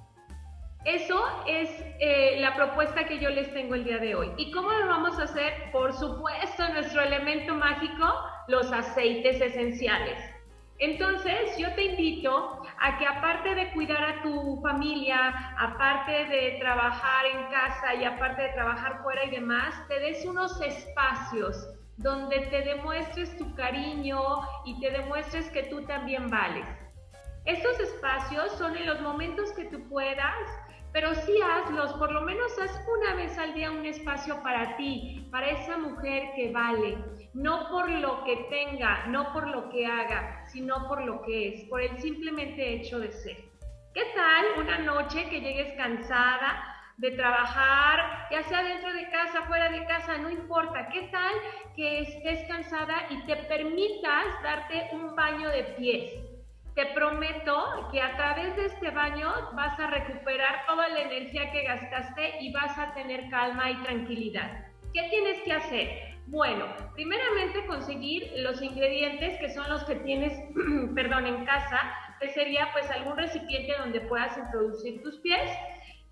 [0.84, 1.68] Eso es
[1.98, 4.30] eh, la propuesta que yo les tengo el día de hoy.
[4.36, 5.72] ¿Y cómo lo vamos a hacer?
[5.72, 8.14] Por supuesto, nuestro elemento mágico,
[8.46, 10.20] los aceites esenciales.
[10.78, 17.26] Entonces, yo te invito a que aparte de cuidar a tu familia, aparte de trabajar
[17.26, 22.62] en casa y aparte de trabajar fuera y demás, te des unos espacios donde te
[22.62, 24.20] demuestres tu cariño
[24.64, 26.66] y te demuestres que tú también vales.
[27.46, 30.34] Estos espacios son en los momentos que tú puedas
[30.96, 35.28] pero sí hazlos, por lo menos haz una vez al día un espacio para ti,
[35.30, 36.96] para esa mujer que vale,
[37.34, 41.68] no por lo que tenga, no por lo que haga, sino por lo que es,
[41.68, 43.36] por el simplemente hecho de ser.
[43.92, 46.64] ¿Qué tal una noche que llegues cansada
[46.96, 50.88] de trabajar, ya sea dentro de casa, fuera de casa, no importa?
[50.88, 51.34] ¿Qué tal
[51.76, 56.25] que estés cansada y te permitas darte un baño de pies?
[56.76, 61.62] Te prometo que a través de este baño vas a recuperar toda la energía que
[61.62, 64.66] gastaste y vas a tener calma y tranquilidad.
[64.92, 66.16] ¿Qué tienes que hacer?
[66.26, 70.38] Bueno, primeramente conseguir los ingredientes que son los que tienes,
[70.94, 71.80] perdón, en casa,
[72.20, 75.50] que sería pues algún recipiente donde puedas introducir tus pies.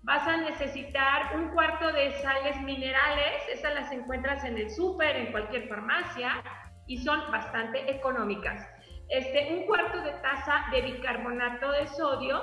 [0.01, 5.31] Vas a necesitar un cuarto de sales minerales, esas las encuentras en el súper, en
[5.31, 6.41] cualquier farmacia
[6.87, 8.74] y son bastante económicas
[9.09, 12.41] este, un cuarto de taza de bicarbonato de sodio,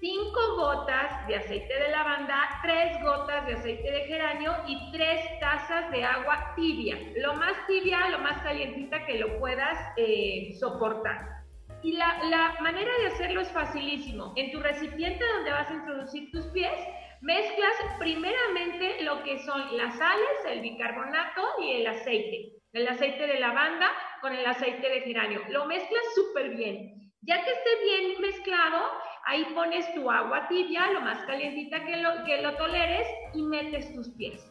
[0.00, 5.90] cinco gotas de aceite de lavanda, tres gotas de aceite de geranio y tres tazas
[5.90, 6.98] de agua tibia.
[7.16, 11.44] Lo más tibia, lo más calientita que lo puedas eh, soportar.
[11.82, 14.32] Y la, la manera de hacerlo es facilísimo.
[14.36, 16.78] En tu recipiente donde vas a introducir tus pies,
[17.20, 23.38] mezclas primeramente lo que son las sales, el bicarbonato y el aceite el aceite de
[23.38, 25.40] lavanda con el aceite de geranio.
[25.48, 27.12] Lo mezclas súper bien.
[27.22, 28.90] Ya que esté bien mezclado,
[29.24, 33.94] ahí pones tu agua tibia, lo más calientita que lo, que lo toleres, y metes
[33.94, 34.50] tus pies.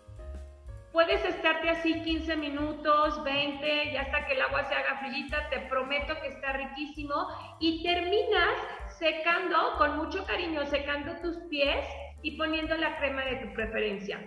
[0.92, 5.60] Puedes estarte así 15 minutos, 20, ya hasta que el agua se haga frillita, te
[5.62, 7.16] prometo que está riquísimo.
[7.60, 8.56] Y terminas
[9.00, 11.86] secando, con mucho cariño, secando tus pies
[12.22, 14.20] y poniendo la crema de tu preferencia.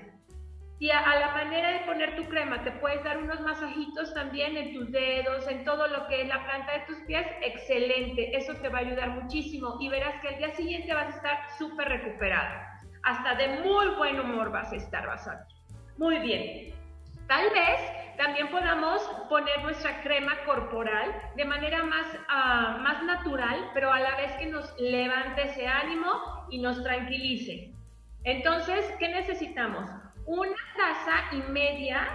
[0.78, 4.74] Y a, la manera de poner tu crema, te puedes dar unos masajitos también en
[4.74, 8.68] tus dedos, en todo lo que es la planta de tus pies, excelente, eso te
[8.68, 12.82] va a ayudar muchísimo y verás que al día siguiente vas a estar súper recuperada,
[13.04, 15.46] hasta de muy buen humor vas a estar, vas a
[15.96, 16.74] Muy bien,
[17.26, 17.80] tal vez
[18.18, 24.14] también podamos poner nuestra crema corporal de manera más, ah, más natural, pero a la
[24.16, 27.72] vez que nos levante ese ánimo y nos tranquilice.
[28.24, 29.88] Entonces, ¿qué necesitamos?
[30.26, 32.08] Una taza y media,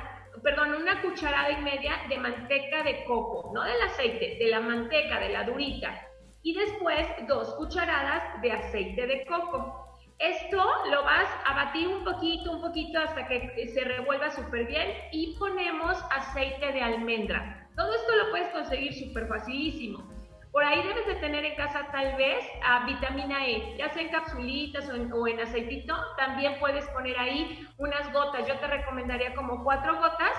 [0.44, 5.20] perdón, una cucharada y media de manteca de coco, no del aceite, de la manteca,
[5.20, 6.08] de la durita.
[6.44, 10.00] y después dos cucharadas de aceite de coco.
[10.18, 14.88] Esto lo vas a batir un poquito, un poquito hasta que se revuelva súper bien
[15.12, 17.70] y ponemos aceite de almendra.
[17.76, 20.21] Todo esto lo puedes conseguir súper facilísimo.
[20.52, 24.10] Por ahí debes de tener en casa tal vez a vitamina E, ya sea en
[24.10, 25.96] capsulitas o en, o en, aceitito.
[26.18, 28.46] También puedes poner ahí unas gotas.
[28.48, 30.34] Yo te recomendaría como cuatro gotas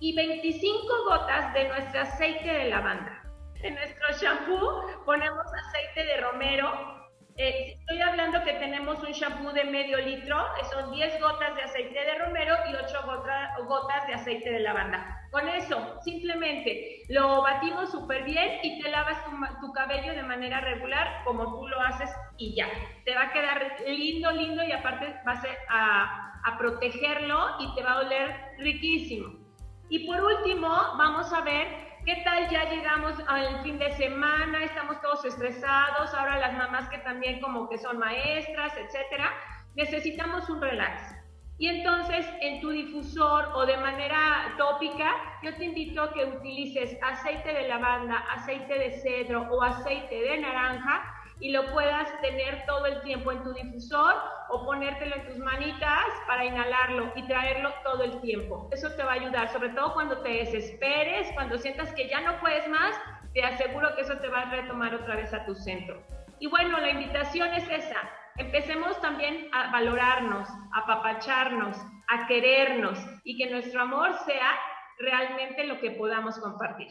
[0.00, 3.22] y 25 gotas de nuestro aceite de lavanda.
[3.62, 7.03] En nuestro shampoo ponemos aceite de romero,
[7.36, 10.36] eh, estoy hablando que tenemos un shampoo de medio litro,
[10.70, 15.28] son 10 gotas de aceite de romero y 8 gotas de aceite de lavanda.
[15.32, 19.18] Con eso, simplemente lo batimos súper bien y te lavas
[19.60, 22.68] tu, cabello de manera regular como tú lo haces y ya.
[23.04, 27.92] Te va a quedar lindo, lindo y aparte vas a, a protegerlo y te va
[27.94, 29.44] a oler riquísimo.
[29.88, 34.62] Y por último, vamos a ver ¿Qué tal ya llegamos al fin de semana?
[34.62, 39.32] Estamos todos estresados, ahora las mamás que también como que son maestras, etcétera,
[39.74, 41.14] necesitamos un relax.
[41.56, 46.94] Y entonces en tu difusor o de manera tópica, yo te invito a que utilices
[47.02, 52.86] aceite de lavanda, aceite de cedro o aceite de naranja y lo puedas tener todo
[52.86, 54.14] el tiempo en tu difusor
[54.48, 58.68] o ponértelo en tus manitas para inhalarlo y traerlo todo el tiempo.
[58.72, 62.38] Eso te va a ayudar, sobre todo cuando te desesperes, cuando sientas que ya no
[62.40, 62.94] puedes más,
[63.32, 66.00] te aseguro que eso te va a retomar otra vez a tu centro.
[66.38, 68.00] Y bueno, la invitación es esa.
[68.36, 71.76] Empecemos también a valorarnos, a apapacharnos,
[72.08, 74.50] a querernos y que nuestro amor sea
[74.98, 76.88] realmente lo que podamos compartir.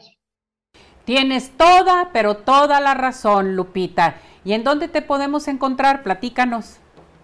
[1.04, 4.14] Tienes toda, pero toda la razón, Lupita.
[4.44, 6.02] ¿Y en dónde te podemos encontrar?
[6.02, 6.80] Platícanos.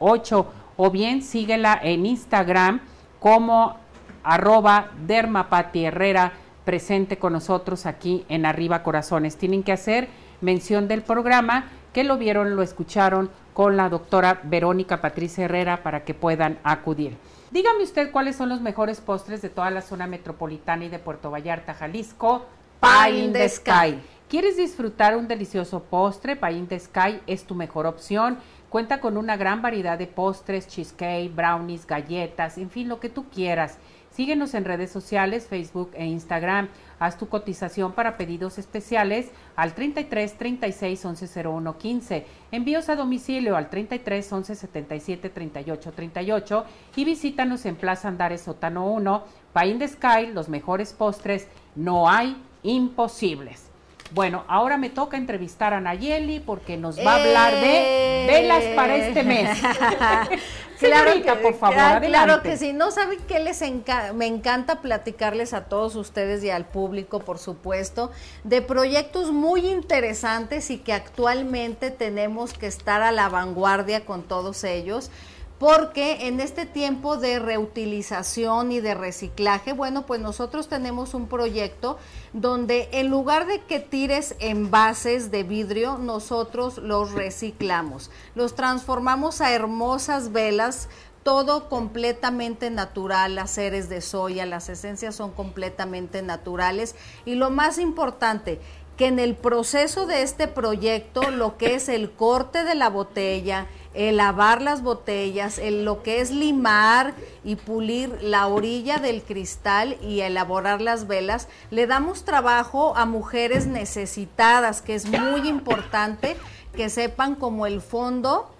[0.00, 2.80] 08 o bien síguela en Instagram
[3.20, 3.76] como
[4.24, 6.32] arroba dermapati herrera
[6.64, 9.36] presente con nosotros aquí en Arriba Corazones.
[9.36, 10.08] Tienen que hacer
[10.40, 16.02] mención del programa que lo vieron, lo escucharon con la doctora Verónica Patricia Herrera para
[16.02, 17.16] que puedan acudir.
[17.52, 21.30] Dígame usted cuáles son los mejores postres de toda la zona metropolitana y de Puerto
[21.30, 22.44] Vallarta, Jalisco.
[22.80, 24.00] Pie in the Sky.
[24.28, 26.34] ¿Quieres disfrutar un delicioso postre?
[26.34, 28.38] Pie the Sky es tu mejor opción.
[28.70, 33.26] Cuenta con una gran variedad de postres, cheesecake, brownies, galletas, en fin, lo que tú
[33.28, 33.78] quieras.
[34.10, 36.70] Síguenos en redes sociales, Facebook e Instagram.
[36.98, 42.26] Haz tu cotización para pedidos especiales al 33 36 11 01 15.
[42.50, 46.64] Envíos a domicilio al 33 11 77 38 38
[46.96, 49.24] y visítanos en Plaza Andares Sótano 1.
[49.54, 51.46] Pie in the Sky, los mejores postres,
[51.76, 53.65] no hay imposibles.
[54.12, 58.96] Bueno, ahora me toca entrevistar a Nayeli porque nos va a hablar de velas para
[58.96, 59.58] este mes.
[60.78, 62.72] claro que, por favor, Claro que sí.
[62.72, 67.38] No saben qué les encanta, me encanta platicarles a todos ustedes y al público, por
[67.38, 68.10] supuesto,
[68.44, 74.64] de proyectos muy interesantes y que actualmente tenemos que estar a la vanguardia con todos
[74.64, 75.10] ellos
[75.58, 81.98] porque en este tiempo de reutilización y de reciclaje, bueno, pues nosotros tenemos un proyecto
[82.32, 89.52] donde en lugar de que tires envases de vidrio, nosotros los reciclamos, los transformamos a
[89.52, 90.88] hermosas velas
[91.22, 96.94] todo completamente natural, las seres de soya, las esencias son completamente naturales.
[97.24, 98.60] Y lo más importante,
[98.96, 103.66] que en el proceso de este proyecto lo que es el corte de la botella,
[103.96, 107.14] el lavar las botellas, el, lo que es limar
[107.44, 113.66] y pulir la orilla del cristal y elaborar las velas, le damos trabajo a mujeres
[113.66, 116.36] necesitadas, que es muy importante
[116.74, 118.50] que sepan como el fondo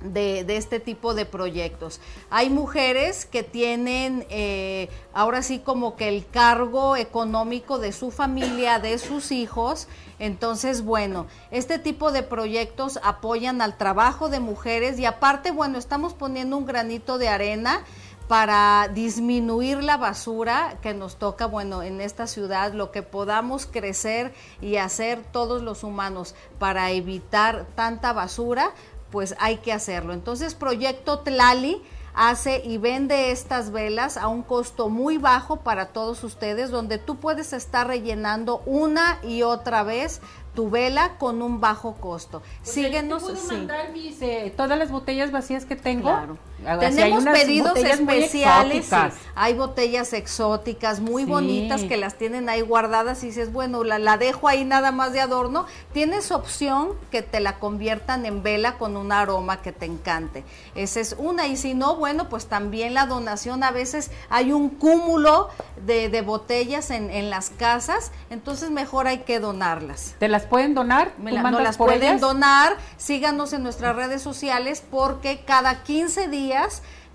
[0.00, 2.00] de, este tipo de proyectos.
[2.30, 8.78] Hay mujeres que tienen eh, ahora sí como que el cargo económico de su familia,
[8.78, 9.88] de sus hijos.
[10.18, 16.14] Entonces, bueno, este tipo de proyectos apoyan al trabajo de mujeres y aparte, bueno, estamos
[16.14, 17.84] poniendo un granito de arena
[18.28, 24.34] para disminuir la basura que nos toca, bueno, en esta ciudad, lo que podamos crecer
[24.60, 28.74] y hacer todos los humanos para evitar tanta basura,
[29.10, 30.12] pues hay que hacerlo.
[30.12, 31.82] Entonces, Proyecto Tlali
[32.14, 37.16] hace y vende estas velas a un costo muy bajo para todos ustedes, donde tú
[37.16, 40.20] puedes estar rellenando una y otra vez
[40.54, 42.42] tu vela con un bajo costo.
[42.62, 43.22] Síguenos.
[43.22, 46.08] ¿puedo mandar mis, eh, todas las botellas vacías que tengo?
[46.08, 46.36] Claro.
[46.80, 48.90] Tenemos pedidos especiales,
[49.34, 54.18] hay botellas exóticas muy bonitas que las tienen ahí guardadas y dices, bueno, la, la
[54.18, 55.66] dejo ahí nada más de adorno.
[55.92, 60.44] Tienes opción que te la conviertan en vela con un aroma que te encante.
[60.74, 61.46] Esa es una.
[61.46, 65.48] Y si no, bueno, pues también la donación, a veces hay un cúmulo
[65.86, 70.14] de, de botellas en, en, las casas, entonces mejor hay que donarlas.
[70.18, 71.12] ¿Te las pueden donar?
[71.22, 72.76] La, no las pueden donar.
[72.96, 76.47] Síganos en nuestras redes sociales porque cada 15 días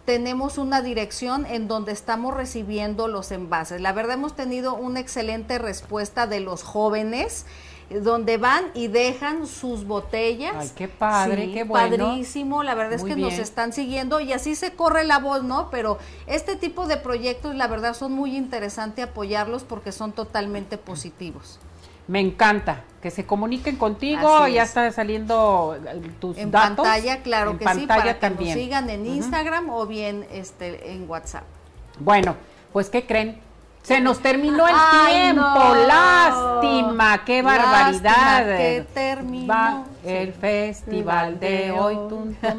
[0.05, 3.79] tenemos una dirección en donde estamos recibiendo los envases.
[3.79, 7.45] La verdad hemos tenido una excelente respuesta de los jóvenes
[7.89, 10.55] eh, donde van y dejan sus botellas.
[10.57, 12.05] Ay, qué padre, qué bueno.
[12.05, 15.69] Padrísimo, la verdad es que nos están siguiendo y así se corre la voz, ¿no?
[15.69, 15.97] Pero
[16.27, 21.59] este tipo de proyectos, la verdad, son muy interesantes apoyarlos porque son totalmente positivos.
[22.07, 26.69] Me encanta que se comuniquen contigo, ya está saliendo eh, tus en datos.
[26.69, 31.09] En pantalla, claro que sí, para que nos sigan en Instagram o bien este en
[31.09, 31.43] WhatsApp.
[31.99, 32.37] Bueno,
[32.71, 33.41] pues ¿qué creen?
[33.81, 34.75] Se nos terminó el
[35.11, 38.45] tiempo, lástima, qué barbaridad.
[38.45, 39.85] que terminó.
[40.05, 41.97] el festival de hoy.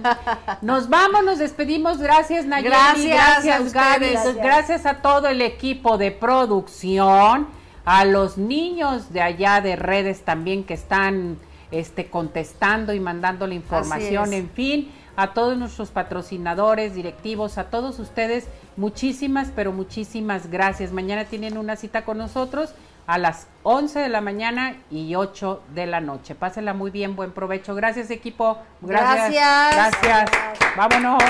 [0.61, 1.99] Nos vamos, nos despedimos.
[1.99, 9.23] Gracias Nayeli, gracias, gracias gracias a todo el equipo de producción a los niños de
[9.23, 11.39] allá de redes también que están
[11.71, 17.99] este, contestando y mandando la información, en fin, a todos nuestros patrocinadores, directivos, a todos
[17.99, 18.47] ustedes,
[18.77, 20.93] muchísimas, pero muchísimas gracias.
[20.93, 22.75] Mañana tienen una cita con nosotros
[23.07, 26.35] a las 11 de la mañana y 8 de la noche.
[26.35, 27.75] Pásenla muy bien, buen provecho.
[27.75, 28.59] Gracias equipo.
[28.81, 29.75] Gracias.
[29.75, 30.03] Gracias.
[30.03, 30.31] gracias.
[30.77, 31.23] Vámonos.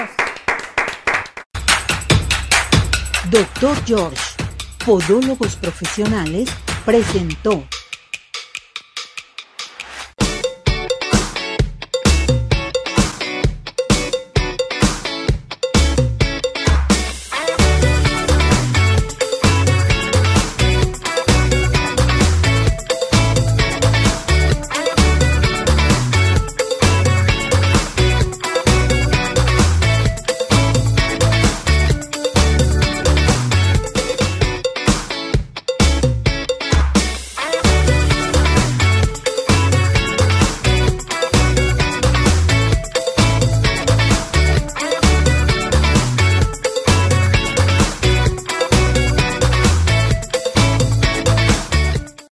[3.31, 4.34] Doctor George
[4.85, 6.51] Podólogos Profesionales
[6.85, 7.65] presentó